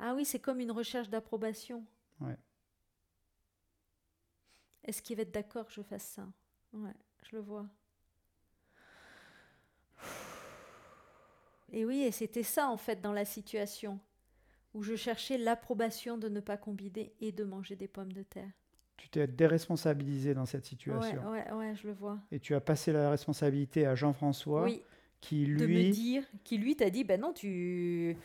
Ah 0.05 0.13
oui, 0.13 0.25
c'est 0.25 0.39
comme 0.39 0.59
une 0.59 0.71
recherche 0.71 1.07
d'approbation. 1.07 1.81
Ouais. 2.19 2.35
Est-ce 4.83 5.01
qu'il 5.01 5.15
va 5.15 5.21
être 5.21 5.31
d'accord 5.31 5.65
que 5.65 5.71
je 5.71 5.81
fasse 5.81 6.03
ça? 6.03 6.27
Ouais, 6.73 6.91
je 7.21 7.37
le 7.37 7.41
vois. 7.41 7.65
Et 11.71 11.85
oui, 11.85 12.01
et 12.01 12.11
c'était 12.11 12.43
ça 12.43 12.67
en 12.67 12.75
fait 12.75 12.99
dans 12.99 13.13
la 13.13 13.23
situation 13.23 13.97
où 14.73 14.83
je 14.83 14.97
cherchais 14.97 15.37
l'approbation 15.37 16.17
de 16.17 16.27
ne 16.27 16.41
pas 16.41 16.57
combiner 16.57 17.13
et 17.21 17.31
de 17.31 17.45
manger 17.45 17.77
des 17.77 17.87
pommes 17.87 18.11
de 18.11 18.23
terre. 18.23 18.51
Tu 18.97 19.07
t'es 19.07 19.25
déresponsabilisé 19.25 20.33
dans 20.33 20.45
cette 20.45 20.65
situation. 20.65 21.29
Ouais, 21.29 21.49
ouais, 21.49 21.51
ouais, 21.53 21.75
je 21.77 21.87
le 21.87 21.93
vois. 21.93 22.19
Et 22.29 22.41
tu 22.41 22.55
as 22.55 22.61
passé 22.61 22.91
la 22.91 23.09
responsabilité 23.09 23.85
à 23.85 23.95
Jean-François, 23.95 24.65
oui. 24.65 24.83
qui 25.21 25.45
lui... 25.45 25.61
De 25.61 25.65
me 25.65 25.91
dire, 25.91 26.25
qui 26.43 26.57
lui 26.57 26.75
t'a 26.75 26.89
dit, 26.89 27.05
ben 27.05 27.21
non, 27.21 27.31
tu 27.31 28.17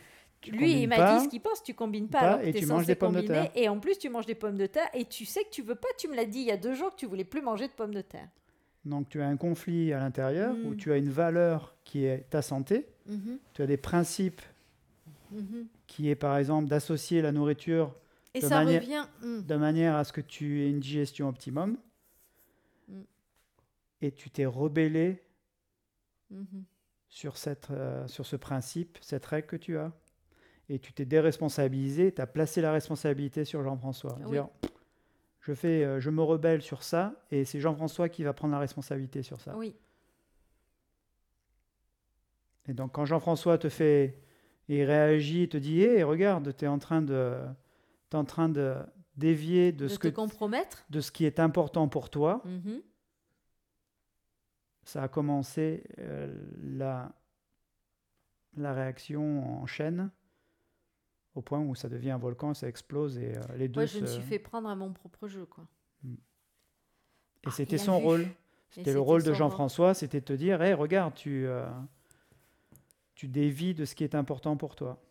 lui, 0.47 0.81
il 0.81 0.87
m'a 0.87 1.17
dit 1.17 1.25
ce 1.25 1.29
qu'il 1.29 1.41
pense, 1.41 1.61
tu 1.63 1.73
combines 1.73 2.07
pas, 2.09 2.43
et 2.43 2.53
tu 2.53 2.65
manges 2.65 2.85
des 2.85 2.95
pommes 2.95 3.15
de 3.15 3.21
terre. 3.21 3.51
Et 3.55 3.67
en 3.69 3.79
plus, 3.79 3.97
tu 3.97 4.09
manges 4.09 4.25
des 4.25 4.35
pommes 4.35 4.57
de 4.57 4.65
terre 4.67 4.89
et 4.93 5.05
tu 5.05 5.25
sais 5.25 5.43
que 5.43 5.49
tu 5.49 5.61
veux 5.61 5.75
pas, 5.75 5.87
tu 5.97 6.07
me 6.07 6.15
l'as 6.15 6.25
dit 6.25 6.39
il 6.39 6.45
y 6.47 6.51
a 6.51 6.57
deux 6.57 6.73
jours 6.73 6.91
que 6.91 6.95
tu 6.95 7.05
voulais 7.05 7.23
plus 7.25 7.41
manger 7.41 7.67
de 7.67 7.73
pommes 7.73 7.93
de 7.93 8.01
terre. 8.01 8.29
Donc 8.85 9.09
tu 9.09 9.21
as 9.21 9.27
un 9.27 9.35
conflit 9.37 9.91
à 9.91 9.99
l'intérieur 9.99 10.55
où 10.63 10.69
Mm. 10.71 10.77
tu 10.77 10.91
as 10.93 10.97
une 10.97 11.09
valeur 11.09 11.75
qui 11.83 12.05
est 12.05 12.29
ta 12.29 12.41
santé, 12.41 12.87
Mhm, 13.07 13.37
tu 13.53 13.61
as 13.61 13.65
des 13.67 13.75
principes 13.77 14.41
mhm. 15.31 15.67
qui 15.85 16.09
est 16.09 16.15
par 16.15 16.37
exemple 16.37 16.69
d'associer 16.69 17.21
la 17.21 17.31
nourriture 17.33 17.93
Et 18.33 18.39
De 18.41 18.45
ça 18.47 18.63
manière- 18.63 18.81
revient. 18.81 19.05
mm, 19.21 19.41
de 19.41 19.55
manière 19.55 19.95
à 19.97 20.03
ce 20.05 20.13
que 20.13 20.21
tu 20.21 20.61
aies 20.61 20.69
une 20.69 20.79
digestion 20.79 21.27
optimum. 21.27 21.77
Mm. 22.87 23.01
Et 24.01 24.11
tu 24.11 24.29
t'es 24.29 24.45
rebellé 24.45 25.21
mhm. 26.31 26.63
sur, 27.09 27.35
cette, 27.37 27.69
euh, 27.71 28.07
sur 28.07 28.25
ce 28.25 28.35
principe, 28.37 28.97
cette 29.01 29.25
règle 29.25 29.47
que 29.47 29.55
tu 29.57 29.77
as. 29.77 29.91
Et 30.69 30.77
tu 30.79 30.93
t'es 30.93 31.05
déresponsabilisé, 31.05 32.13
tu 32.13 32.21
as 32.21 32.27
placé 32.27 32.61
la 32.61 32.71
responsabilité 32.71 33.43
sur 33.43 33.63
Jean-François. 33.63 34.15
Ah 34.19 34.23
oui. 34.25 34.31
Dire, 34.31 34.47
je, 35.41 35.53
fais, 35.53 35.83
euh, 35.83 35.99
je 35.99 36.09
me 36.11 36.21
rebelle 36.21 36.61
sur 36.61 36.83
ça, 36.83 37.15
et 37.31 37.43
c'est 37.43 37.59
Jean-François 37.59 38.07
qui 38.07 38.23
va 38.23 38.33
prendre 38.33 38.53
la 38.53 38.59
responsabilité 38.59 39.23
sur 39.23 39.41
ça. 39.41 39.55
Oui. 39.57 39.75
Et 42.67 42.73
donc 42.73 42.91
quand 42.93 43.05
Jean-François 43.05 43.57
te 43.57 43.69
fait, 43.69 44.19
il 44.67 44.83
réagit, 44.83 45.43
il 45.43 45.49
te 45.49 45.57
dit, 45.57 45.81
hé, 45.81 46.03
regarde, 46.03 46.55
tu 46.55 46.65
es 46.65 46.67
en 46.67 46.77
train 46.77 47.01
de, 47.01 47.35
t'es 48.11 48.17
en 48.17 48.25
train 48.25 48.47
de 48.49 48.75
dévier 49.15 49.71
de, 49.71 49.85
De 49.85 49.87
ce 49.87 49.95
te 49.97 50.07
que, 50.09 50.13
compromettre? 50.13 50.85
de 50.91 51.01
ce 51.01 51.11
qui 51.11 51.25
est 51.25 51.39
important 51.39 51.87
pour 51.87 52.09
toi, 52.11 52.41
Mhm. 52.45 52.81
ça 54.83 55.01
a 55.03 55.07
commencé 55.07 55.83
euh, 55.97 56.31
la, 56.61 57.11
la 58.55 58.73
réaction 58.73 59.61
en 59.61 59.65
chaîne 59.65 60.11
au 61.35 61.41
point 61.41 61.59
où 61.59 61.75
ça 61.75 61.89
devient 61.89 62.11
un 62.11 62.17
volcan, 62.17 62.53
ça 62.53 62.67
explose 62.67 63.17
et 63.17 63.37
euh, 63.37 63.41
les 63.57 63.67
deux 63.67 63.81
Moi, 63.81 63.85
je 63.85 63.99
me 63.99 64.05
suis 64.05 64.21
fait 64.23 64.39
prendre 64.39 64.69
à 64.69 64.75
mon 64.75 64.93
propre 64.93 65.27
jeu, 65.27 65.45
quoi. 65.45 65.67
Et 67.43 67.51
Ah, 67.51 67.51
c'était 67.51 67.77
il 67.77 67.81
a 67.81 67.83
son 67.85 67.97
vu. 67.99 68.03
rôle. 68.05 68.21
Et 68.21 68.27
C'était 68.69 68.93
le 68.93 68.99
c'était 68.99 69.05
rôle 69.05 69.23
de 69.23 69.33
Jean-François, 69.33 69.93
c'était 69.93 70.19
de 70.19 70.25
te 70.25 70.33
dire, 70.33 70.61
hé, 70.61 70.73
regarde, 70.73 71.13
tu, 71.15 71.47
euh, 71.47 71.67
tu 73.15 73.27
dévies 73.27 73.73
de 73.73 73.85
ce 73.85 73.95
qui 73.95 74.03
est 74.03 74.15
important 74.15 74.57
pour 74.57 74.75
toi. 74.75 75.01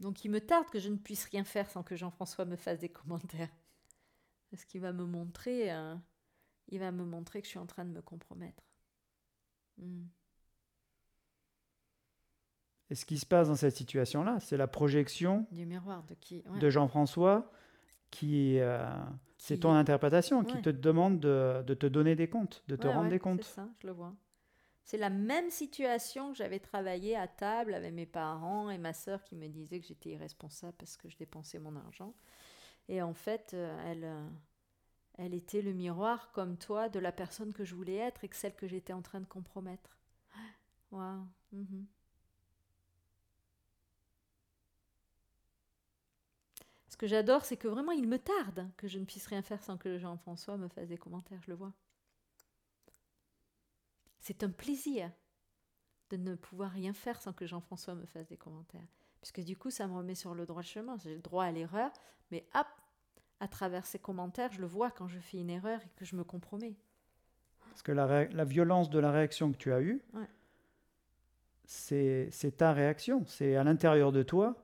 Donc 0.00 0.24
il 0.24 0.30
me 0.30 0.40
tarde 0.40 0.68
que 0.70 0.80
je 0.80 0.88
ne 0.88 0.96
puisse 0.96 1.24
rien 1.24 1.44
faire 1.44 1.70
sans 1.70 1.82
que 1.82 1.96
Jean-François 1.96 2.44
me 2.44 2.56
fasse 2.56 2.78
des 2.80 2.88
commentaires. 2.88 3.50
Parce 4.50 4.64
qu'il 4.64 4.80
va 4.80 4.92
me 4.92 5.04
montrer, 5.04 5.72
euh, 5.72 5.94
il 6.68 6.78
va 6.80 6.92
me 6.92 7.04
montrer 7.04 7.40
que 7.40 7.46
je 7.46 7.50
suis 7.50 7.58
en 7.58 7.66
train 7.66 7.84
de 7.84 7.90
me 7.90 8.02
compromettre. 8.02 8.62
Mm. 9.78 10.04
Et 12.92 12.94
ce 12.94 13.06
qui 13.06 13.16
se 13.18 13.24
passe 13.24 13.48
dans 13.48 13.56
cette 13.56 13.74
situation-là, 13.74 14.38
c'est 14.40 14.58
la 14.58 14.66
projection 14.66 15.46
Du 15.50 15.64
miroir 15.64 16.02
de 16.02 16.12
qui 16.12 16.42
ouais. 16.46 16.58
de 16.58 16.68
Jean-François 16.68 17.50
qui, 18.10 18.58
euh, 18.60 18.84
c'est 19.38 19.54
Qui- 19.54 19.60
ton 19.60 19.72
interprétation, 19.72 20.44
qui 20.44 20.60
te 20.60 20.68
demande 20.68 21.18
de, 21.18 21.62
de 21.66 21.72
te 21.72 21.86
donner 21.86 22.16
des 22.16 22.28
comptes, 22.28 22.62
de 22.68 22.76
te 22.76 22.86
Ouais, 22.86 22.92
rendre 22.92 23.08
des 23.08 23.18
comptes. 23.18 23.44
C'est 23.44 23.54
ça, 23.54 23.68
je 23.80 23.86
le 23.86 23.94
vois. 23.94 24.12
C'est 24.84 24.98
la 24.98 25.08
même 25.08 25.48
situation 25.48 26.32
que 26.32 26.36
j'avais 26.36 26.58
travaillé 26.58 27.16
à 27.16 27.26
table 27.28 27.72
avec 27.72 27.94
mes 27.94 28.04
parents 28.04 28.68
et 28.68 28.76
ma 28.76 28.92
sœur 28.92 29.24
qui 29.24 29.36
me 29.36 29.48
disait 29.48 29.80
que 29.80 29.86
j'étais 29.86 30.10
irresponsable 30.10 30.74
parce 30.76 30.98
que 30.98 31.08
je 31.08 31.16
dépensais 31.16 31.58
mon 31.58 31.74
argent. 31.76 32.12
Et 32.90 33.00
en 33.00 33.14
fait, 33.14 33.52
euh, 33.54 33.90
elle, 33.90 34.04
euh, 34.04 34.28
elle 35.16 35.32
était 35.32 35.62
le 35.62 35.72
miroir, 35.72 36.30
comme 36.32 36.58
toi, 36.58 36.90
de 36.90 36.98
la 36.98 37.12
personne 37.12 37.54
que 37.54 37.64
je 37.64 37.74
voulais 37.74 37.96
être 37.96 38.22
et 38.24 38.28
que 38.28 38.36
celle 38.36 38.54
que 38.54 38.66
j'étais 38.66 38.92
en 38.92 39.00
train 39.00 39.20
de 39.20 39.26
compromettre. 39.26 39.96
Waouh. 40.90 41.26
mhm. 41.52 41.86
Ce 46.92 46.96
que 46.98 47.06
j'adore, 47.06 47.46
c'est 47.46 47.56
que 47.56 47.68
vraiment, 47.68 47.92
il 47.92 48.06
me 48.06 48.18
tarde 48.18 48.68
que 48.76 48.86
je 48.86 48.98
ne 48.98 49.06
puisse 49.06 49.26
rien 49.26 49.40
faire 49.40 49.62
sans 49.62 49.78
que 49.78 49.96
Jean-François 49.96 50.58
me 50.58 50.68
fasse 50.68 50.88
des 50.88 50.98
commentaires, 50.98 51.40
je 51.42 51.50
le 51.50 51.56
vois. 51.56 51.72
C'est 54.20 54.42
un 54.44 54.50
plaisir 54.50 55.10
de 56.10 56.18
ne 56.18 56.34
pouvoir 56.34 56.70
rien 56.70 56.92
faire 56.92 57.18
sans 57.18 57.32
que 57.32 57.46
Jean-François 57.46 57.94
me 57.94 58.04
fasse 58.04 58.28
des 58.28 58.36
commentaires. 58.36 58.86
Puisque 59.22 59.40
du 59.40 59.56
coup, 59.56 59.70
ça 59.70 59.86
me 59.86 59.94
remet 59.94 60.14
sur 60.14 60.34
le 60.34 60.44
droit 60.44 60.60
chemin. 60.60 60.98
J'ai 60.98 61.14
le 61.14 61.22
droit 61.22 61.44
à 61.46 61.50
l'erreur, 61.50 61.90
mais 62.30 62.46
hop, 62.54 62.66
à 63.40 63.48
travers 63.48 63.86
ces 63.86 63.98
commentaires, 63.98 64.52
je 64.52 64.60
le 64.60 64.66
vois 64.66 64.90
quand 64.90 65.08
je 65.08 65.18
fais 65.18 65.38
une 65.38 65.48
erreur 65.48 65.80
et 65.80 65.88
que 65.96 66.04
je 66.04 66.14
me 66.14 66.24
compromets. 66.24 66.76
Parce 67.70 67.80
que 67.80 67.92
la, 67.92 68.04
ré- 68.04 68.28
la 68.32 68.44
violence 68.44 68.90
de 68.90 68.98
la 68.98 69.10
réaction 69.12 69.50
que 69.50 69.56
tu 69.56 69.72
as 69.72 69.80
eue, 69.80 70.02
Ouais. 70.12 70.28
c'est 71.64 72.54
ta 72.58 72.74
réaction, 72.74 73.24
c'est 73.24 73.56
à 73.56 73.64
l'intérieur 73.64 74.12
de 74.12 74.22
toi. 74.22 74.61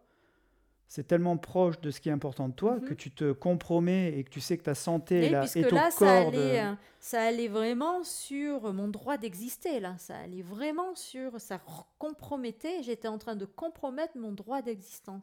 C'est 0.91 1.07
tellement 1.07 1.37
proche 1.37 1.79
de 1.83 1.91
ce 1.91 2.01
qui 2.01 2.09
est 2.09 2.13
important 2.13 2.49
de 2.49 2.55
toi 2.55 2.77
Mhm. 2.77 2.89
que 2.89 2.95
tu 2.95 3.11
te 3.11 3.33
compromets 3.33 4.19
et 4.19 4.25
que 4.25 4.31
tu 4.31 4.41
sais 4.41 4.57
que 4.57 4.63
ta 4.63 4.75
santé 4.75 5.27
Et 5.27 5.29
là, 5.29 5.45
est 5.45 5.71
au 5.71 5.75
là, 5.75 5.91
ça 5.91 5.99
corps 5.99 6.29
allait, 6.29 6.65
euh, 6.65 6.75
ça 6.99 7.23
allait 7.23 7.49
vraiment 7.49 8.03
sur 8.05 8.73
mon 8.73 8.89
droit 8.89 9.19
d'exister. 9.19 9.81
Là, 9.81 9.99
ça 9.99 10.17
allait 10.17 10.41
vraiment 10.43 10.95
sur, 10.95 11.39
ça 11.41 11.61
compromettait. 11.99 12.83
J'étais 12.83 13.09
en 13.09 13.19
train 13.19 13.37
de 13.37 13.45
compromettre 13.45 14.17
mon 14.17 14.33
droit 14.33 14.63
d'existence. 14.63 15.23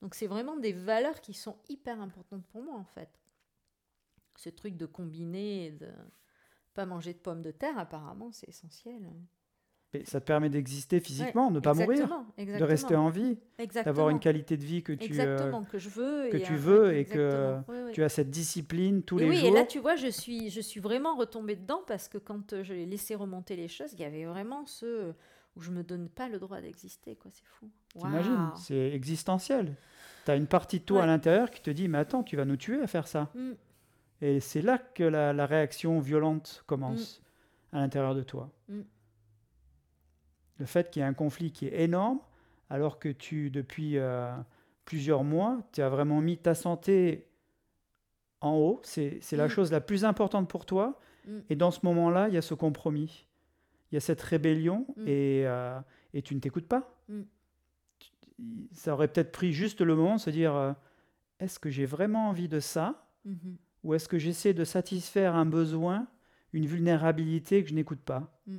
Donc 0.00 0.14
c'est 0.14 0.26
vraiment 0.28 0.56
des 0.56 0.72
valeurs 0.72 1.20
qui 1.20 1.34
sont 1.34 1.56
hyper 1.68 2.00
importantes 2.00 2.44
pour 2.46 2.62
moi 2.62 2.76
en 2.76 2.84
fait. 2.84 3.08
Ce 4.36 4.48
truc 4.50 4.76
de 4.76 4.86
combiner, 4.86 5.70
de 5.72 5.88
pas 6.74 6.86
manger 6.86 7.14
de 7.14 7.18
pommes 7.18 7.42
de 7.42 7.50
terre, 7.52 7.78
apparemment, 7.78 8.30
c'est 8.32 8.48
essentiel. 8.48 9.08
Ça 10.04 10.20
te 10.20 10.26
permet 10.26 10.48
d'exister 10.48 11.00
physiquement, 11.00 11.50
de 11.50 11.56
ne 11.56 11.60
pas 11.60 11.74
mourir, 11.74 12.08
de 12.38 12.64
rester 12.64 12.96
en 12.96 13.08
vie, 13.08 13.38
d'avoir 13.84 14.10
une 14.10 14.20
qualité 14.20 14.56
de 14.56 14.64
vie 14.64 14.82
que 14.82 14.92
tu, 14.92 15.20
euh, 15.20 15.52
que 15.70 15.78
je 15.78 15.88
veux 15.88 16.28
que 16.30 16.36
tu 16.36 16.56
veux 16.56 16.96
et 16.96 17.04
que 17.04 17.58
tu 17.92 18.02
as 18.02 18.08
cette 18.08 18.30
discipline 18.30 19.02
tous 19.02 19.18
les 19.18 19.28
oui, 19.28 19.36
jours. 19.36 19.48
Et 19.48 19.50
là, 19.52 19.64
tu 19.64 19.78
vois, 19.78 19.96
je 19.96 20.08
suis, 20.08 20.50
je 20.50 20.60
suis 20.60 20.80
vraiment 20.80 21.16
retombée 21.16 21.56
dedans 21.56 21.82
parce 21.86 22.08
que 22.08 22.18
quand 22.18 22.52
euh, 22.52 22.62
j'ai 22.62 22.86
laissé 22.86 23.14
remonter 23.14 23.56
les 23.56 23.68
choses, 23.68 23.92
il 23.92 24.00
y 24.00 24.04
avait 24.04 24.24
vraiment 24.24 24.66
ce 24.66 25.12
où 25.56 25.60
je 25.60 25.70
me 25.70 25.82
donne 25.82 26.08
pas 26.08 26.28
le 26.28 26.38
droit 26.38 26.60
d'exister, 26.60 27.16
quoi. 27.16 27.30
C'est 27.32 27.46
fou. 27.46 27.70
T'imagines, 27.96 28.50
c'est 28.56 28.90
existentiel. 28.92 29.76
Tu 30.24 30.30
as 30.30 30.36
une 30.36 30.46
partie 30.46 30.80
de 30.80 30.84
toi 30.84 31.04
à 31.04 31.06
l'intérieur 31.06 31.50
qui 31.50 31.60
te 31.60 31.70
dit, 31.70 31.88
mais 31.88 31.98
attends, 31.98 32.22
tu 32.22 32.36
vas 32.36 32.44
nous 32.44 32.56
tuer 32.56 32.80
à 32.80 32.86
faire 32.86 33.06
ça. 33.06 33.30
Mm. 33.34 33.52
Et 34.22 34.40
c'est 34.40 34.62
là 34.62 34.78
que 34.78 35.04
la, 35.04 35.46
réaction 35.46 36.00
violente 36.00 36.64
commence 36.66 37.20
mm. 37.72 37.76
à 37.76 37.80
l'intérieur 37.80 38.14
de 38.14 38.22
toi. 38.22 38.50
Mm. 38.68 38.80
Le 40.58 40.66
fait 40.66 40.90
qu'il 40.90 41.00
y 41.00 41.04
ait 41.04 41.08
un 41.08 41.14
conflit 41.14 41.50
qui 41.50 41.66
est 41.66 41.82
énorme, 41.82 42.20
alors 42.70 42.98
que 42.98 43.08
tu, 43.08 43.50
depuis 43.50 43.98
euh, 43.98 44.32
plusieurs 44.84 45.24
mois, 45.24 45.62
tu 45.72 45.82
as 45.82 45.88
vraiment 45.88 46.20
mis 46.20 46.38
ta 46.38 46.54
santé 46.54 47.28
en 48.40 48.54
haut, 48.56 48.80
c'est 48.84 49.20
la 49.32 49.46
mm. 49.46 49.48
chose 49.48 49.72
la 49.72 49.80
plus 49.80 50.04
importante 50.04 50.48
pour 50.48 50.66
toi. 50.66 51.00
Et 51.48 51.56
dans 51.56 51.70
ce 51.70 51.80
moment-là, 51.84 52.28
il 52.28 52.34
y 52.34 52.36
a 52.36 52.42
ce 52.42 52.52
compromis. 52.52 53.26
Il 53.90 53.94
y 53.94 53.96
a 53.96 54.00
cette 54.00 54.20
rébellion 54.20 54.86
et, 55.06 55.44
euh, 55.46 55.80
et 56.12 56.20
tu 56.20 56.34
ne 56.34 56.40
t'écoutes 56.40 56.68
pas. 56.68 56.94
Ça 58.72 58.92
aurait 58.92 59.08
peut-être 59.08 59.32
pris 59.32 59.52
juste 59.52 59.80
le 59.80 59.94
moment 59.94 60.16
de 60.16 60.20
se 60.20 60.30
dire, 60.30 60.54
euh, 60.54 60.72
est-ce 61.38 61.58
que 61.58 61.70
j'ai 61.70 61.86
vraiment 61.86 62.28
envie 62.28 62.48
de 62.48 62.60
ça 62.60 63.08
mm-hmm. 63.26 63.56
Ou 63.84 63.94
est-ce 63.94 64.08
que 64.08 64.18
j'essaie 64.18 64.54
de 64.54 64.64
satisfaire 64.64 65.34
un 65.34 65.46
besoin, 65.46 66.08
une 66.52 66.66
vulnérabilité 66.66 67.62
que 67.62 67.70
je 67.70 67.74
n'écoute 67.74 68.00
pas? 68.00 68.36
Mm. 68.46 68.56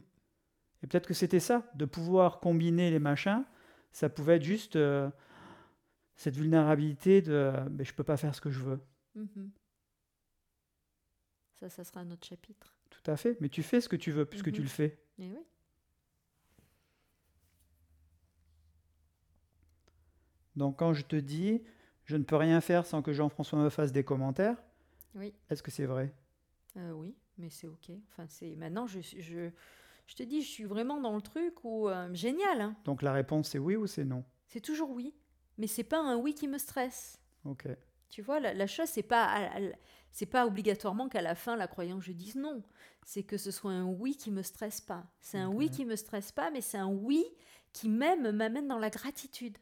Et 0.86 0.88
peut-être 0.88 1.08
que 1.08 1.16
c'était 1.16 1.40
ça, 1.40 1.68
de 1.74 1.86
pouvoir 1.86 2.40
combiner 2.40 2.92
les 2.92 3.00
machins, 3.00 3.44
ça 3.92 4.08
pouvait 4.08 4.36
être 4.36 4.44
juste 4.44 4.76
euh, 4.76 5.10
cette 6.16 6.36
vulnérabilité 6.36 7.24
de 7.24 7.54
mais 7.72 7.84
je 7.84 7.92
peux 7.92 8.04
pas 8.04 8.18
faire 8.18 8.36
ce 8.36 8.40
que 8.40 8.52
je 8.52 8.60
veux. 8.60 8.80
Mm-hmm. 9.18 9.50
Ça, 11.56 11.70
ça 11.70 11.84
sera 11.84 12.02
un 12.02 12.12
autre 12.12 12.28
chapitre. 12.28 12.78
Tout 12.92 13.10
à 13.10 13.18
fait, 13.18 13.36
mais 13.42 13.50
tu 13.50 13.64
fais 13.64 13.82
ce 13.82 13.90
que 13.90 13.96
tu 13.96 14.12
veux 14.12 14.26
puisque 14.28 14.52
tu 14.52 14.60
mm-hmm. 14.60 14.64
le 14.64 14.70
fais. 14.70 15.00
Et 15.18 15.32
oui. 15.32 15.44
Donc 20.56 20.78
quand 20.78 20.94
je 20.94 21.04
te 21.04 21.16
dis 21.16 21.64
je 22.04 22.16
ne 22.16 22.24
peux 22.24 22.36
rien 22.36 22.62
faire 22.62 22.86
sans 22.86 23.02
que 23.02 23.12
Jean-François 23.12 23.58
me 23.58 23.70
fasse 23.70 23.92
des 23.92 24.04
commentaires, 24.04 24.62
oui. 25.16 25.34
Est-ce 25.50 25.64
que 25.64 25.72
c'est 25.72 25.88
vrai? 25.88 26.14
Euh, 26.78 26.92
Oui, 26.92 27.16
mais 27.40 27.50
c'est 27.50 27.66
ok. 27.66 27.90
Enfin, 28.12 28.28
c'est 28.28 28.56
maintenant 28.56 28.86
je, 28.86 29.00
je, 29.02 29.50
je 30.08 30.16
te 30.16 30.24
dis, 30.24 30.42
je 30.42 30.50
suis 30.50 30.64
vraiment 30.64 31.00
dans 31.00 31.16
le 31.16 31.22
truc 31.22 31.64
où 31.64 31.90
euh, 31.90 32.14
génial. 32.14 32.62
Hein. 32.62 32.76
Donc 32.86 33.02
la 33.02 33.14
réponse 33.14 33.50
c'est 33.50 33.60
oui 33.60 33.76
ou 33.76 33.88
c'est 33.88 34.06
non? 34.06 34.24
C'est 34.48 34.62
toujours 34.62 34.92
oui, 34.92 35.14
mais 35.58 35.68
c'est 35.68 35.84
pas 35.84 36.00
un 36.00 36.18
oui 36.18 36.34
qui 36.34 36.48
me 36.48 36.58
stresse. 36.58 37.20
Ok. 37.44 37.68
Tu 38.10 38.22
vois, 38.22 38.40
la, 38.40 38.68
chose 38.68 38.88
c'est 38.88 39.04
pas 39.04 39.50
c'est 40.12 40.28
pas 40.28 40.46
obligatoirement 40.46 41.10
qu'à 41.10 41.22
la 41.22 41.36
fin 41.36 41.56
la 41.56 41.68
croyance 41.68 42.04
je 42.04 42.12
dise 42.12 42.36
non. 42.36 42.64
C'est 43.06 43.24
que 43.24 43.38
ce 43.38 43.52
soit 43.52 43.72
un 43.72 43.86
oui 43.86 44.16
qui 44.16 44.32
me 44.32 44.42
stresse 44.42 44.80
pas. 44.82 45.06
C'est 45.20 45.38
un 45.38 45.50
oui 45.50 45.70
qui 45.70 45.86
me 45.86 45.96
stresse 45.96 46.32
pas, 46.32 46.50
mais 46.52 46.62
c'est 46.62 46.78
un 46.78 46.88
oui 46.88 47.26
qui 47.74 47.90
même 47.90 48.32
m'amène 48.32 48.68
dans 48.68 48.80
la 48.80 48.90
gratitude. 48.90 49.58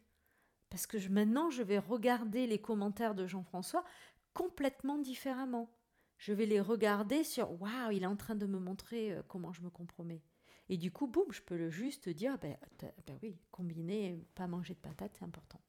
Parce 0.70 0.88
que 0.88 0.98
je, 0.98 1.10
maintenant, 1.10 1.50
je 1.50 1.62
vais 1.62 1.78
regarder 1.78 2.48
les 2.48 2.60
commentaires 2.60 3.16
de 3.16 3.28
Jean-François 3.28 3.84
complètement 4.34 4.98
différemment. 4.98 5.70
Je 6.18 6.34
vais 6.34 6.46
les 6.46 6.62
regarder 6.62 7.24
sur 7.24 7.62
waouh, 7.62 7.92
il 7.92 8.04
est 8.04 8.08
en 8.08 8.16
train 8.16 8.36
de 8.36 8.46
me 8.46 8.60
montrer 8.60 9.14
euh, 9.14 9.22
comment 9.28 9.52
je 9.52 9.62
me 9.62 9.70
compromets. 9.70 10.22
Et 10.70 10.78
du 10.78 10.92
coup, 10.92 11.08
boum, 11.08 11.26
je 11.32 11.42
peux 11.42 11.58
le 11.58 11.70
juste 11.70 12.10
dire 12.10 12.38
ben, 12.40 12.58
ben 13.06 13.18
oui, 13.22 13.38
combiner, 13.52 14.26
pas 14.36 14.48
manger 14.48 14.74
de 14.74 14.80
patates, 14.80 15.12
c'est 15.20 15.26
important. 15.26 15.60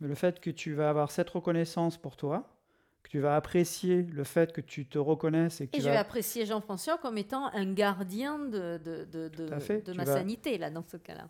Mais 0.00 0.08
le 0.08 0.14
fait 0.14 0.40
que 0.40 0.50
tu 0.50 0.74
vas 0.74 0.90
avoir 0.90 1.10
cette 1.10 1.30
reconnaissance 1.30 1.96
pour 1.96 2.16
toi, 2.16 2.58
que 3.02 3.10
tu 3.10 3.20
vas 3.20 3.36
apprécier 3.36 4.02
le 4.02 4.24
fait 4.24 4.52
que 4.52 4.60
tu 4.60 4.86
te 4.86 4.98
reconnaisses 4.98 5.60
et 5.60 5.68
que 5.68 5.76
et 5.76 5.80
je 5.80 5.88
vais 5.88 5.96
apprécier 5.96 6.46
Jean-François 6.46 6.98
comme 6.98 7.18
étant 7.18 7.46
un 7.52 7.72
gardien 7.72 8.38
de, 8.38 8.78
de, 8.78 9.04
de, 9.04 9.28
de, 9.28 9.92
ma 9.92 10.06
sanité, 10.06 10.58
là, 10.58 10.70
dans 10.70 10.84
ce 10.86 10.96
cas-là. 10.96 11.28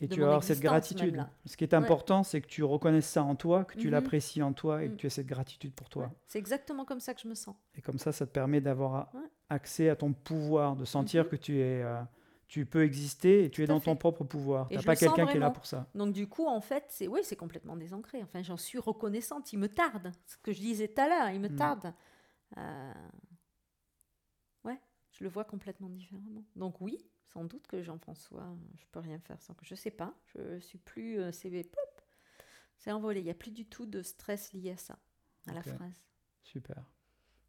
Et 0.00 0.08
tu 0.08 0.20
vas 0.20 0.26
avoir 0.26 0.42
cette 0.42 0.60
gratitude. 0.60 1.24
Ce 1.44 1.56
qui 1.56 1.64
est 1.64 1.74
important, 1.74 2.22
c'est 2.22 2.40
que 2.40 2.46
tu 2.46 2.64
reconnaisses 2.64 3.08
ça 3.08 3.22
en 3.22 3.34
toi, 3.34 3.64
que 3.64 3.78
tu 3.78 3.86
mhm. 3.86 3.92
l'apprécies 3.92 4.42
en 4.42 4.52
toi 4.52 4.82
et 4.82 4.88
que 4.88 4.94
mm. 4.94 4.96
tu 4.96 5.06
aies 5.06 5.10
cette 5.10 5.26
gratitude 5.26 5.72
pour 5.72 5.88
toi. 5.88 6.10
C'est 6.26 6.38
exactement 6.38 6.84
comme 6.84 7.00
ça 7.00 7.14
que 7.14 7.20
je 7.20 7.28
me 7.28 7.34
sens. 7.34 7.54
Et 7.76 7.82
comme 7.82 7.98
ça, 7.98 8.12
ça 8.12 8.26
te 8.26 8.32
permet 8.32 8.60
d'avoir 8.60 9.12
accès 9.48 9.88
à 9.88 9.96
ton 9.96 10.12
pouvoir, 10.12 10.76
de 10.76 10.84
sentir 10.84 11.24
mhm. 11.24 11.30
que 11.30 11.36
tu 11.36 11.58
es, 11.60 11.82
euh, 11.82 12.02
tu 12.48 12.66
peux 12.66 12.82
exister 12.82 13.44
et 13.44 13.50
tu 13.50 13.62
es 13.62 13.66
dans 13.66 13.80
ton 13.80 13.94
propre 13.94 14.24
pouvoir. 14.24 14.68
Tu 14.68 14.76
n'as 14.76 14.82
pas 14.82 14.96
quelqu'un 14.96 15.26
qui 15.26 15.36
est 15.36 15.40
là 15.40 15.50
pour 15.50 15.66
ça. 15.66 15.86
Donc 15.94 16.12
du 16.12 16.26
coup, 16.26 16.46
en 16.46 16.60
fait, 16.60 16.84
c'est 16.88 17.06
oui, 17.06 17.20
c'est 17.22 17.36
complètement 17.36 17.76
désancré. 17.76 18.22
Enfin, 18.22 18.42
j'en 18.42 18.56
suis 18.56 18.78
reconnaissante. 18.78 19.52
Il 19.52 19.58
me 19.58 19.68
tarde. 19.68 20.12
Ce 20.26 20.36
que 20.38 20.52
je 20.52 20.58
disais 20.58 20.88
tout 20.88 21.00
à 21.00 21.08
l'heure, 21.08 21.28
il 21.30 21.40
me 21.40 21.48
mm. 21.48 21.56
tarde. 21.56 21.92
Euh, 22.56 22.92
ouais, 24.64 24.80
je 25.12 25.24
le 25.24 25.30
vois 25.30 25.44
complètement 25.44 25.88
différemment. 25.88 26.44
Donc 26.56 26.80
oui, 26.80 27.06
sans 27.32 27.44
doute 27.44 27.66
que 27.66 27.82
Jean-François, 27.82 28.56
je 28.76 28.84
peux 28.90 29.00
rien 29.00 29.18
faire 29.18 29.40
sans 29.42 29.54
que 29.54 29.64
je 29.64 29.74
sais 29.74 29.90
pas. 29.90 30.14
Je 30.34 30.58
suis 30.60 30.78
plus 30.78 31.20
euh, 31.20 31.32
c'est 31.32 31.50
pop, 31.64 32.02
c'est 32.78 32.92
envolé. 32.92 33.20
Il 33.20 33.24
n'y 33.24 33.30
a 33.30 33.34
plus 33.34 33.50
du 33.50 33.66
tout 33.66 33.86
de 33.86 34.02
stress 34.02 34.52
lié 34.52 34.72
à 34.72 34.76
ça, 34.76 34.98
à 35.46 35.52
la 35.52 35.62
phrase. 35.62 36.02
Super. 36.42 36.82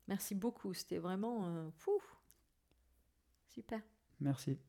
Merci 0.07 0.35
beaucoup. 0.35 0.73
C'était 0.73 0.97
vraiment 0.97 1.47
euh, 1.47 1.69
fou. 1.71 2.01
Super. 3.47 3.81
Merci. 4.19 4.59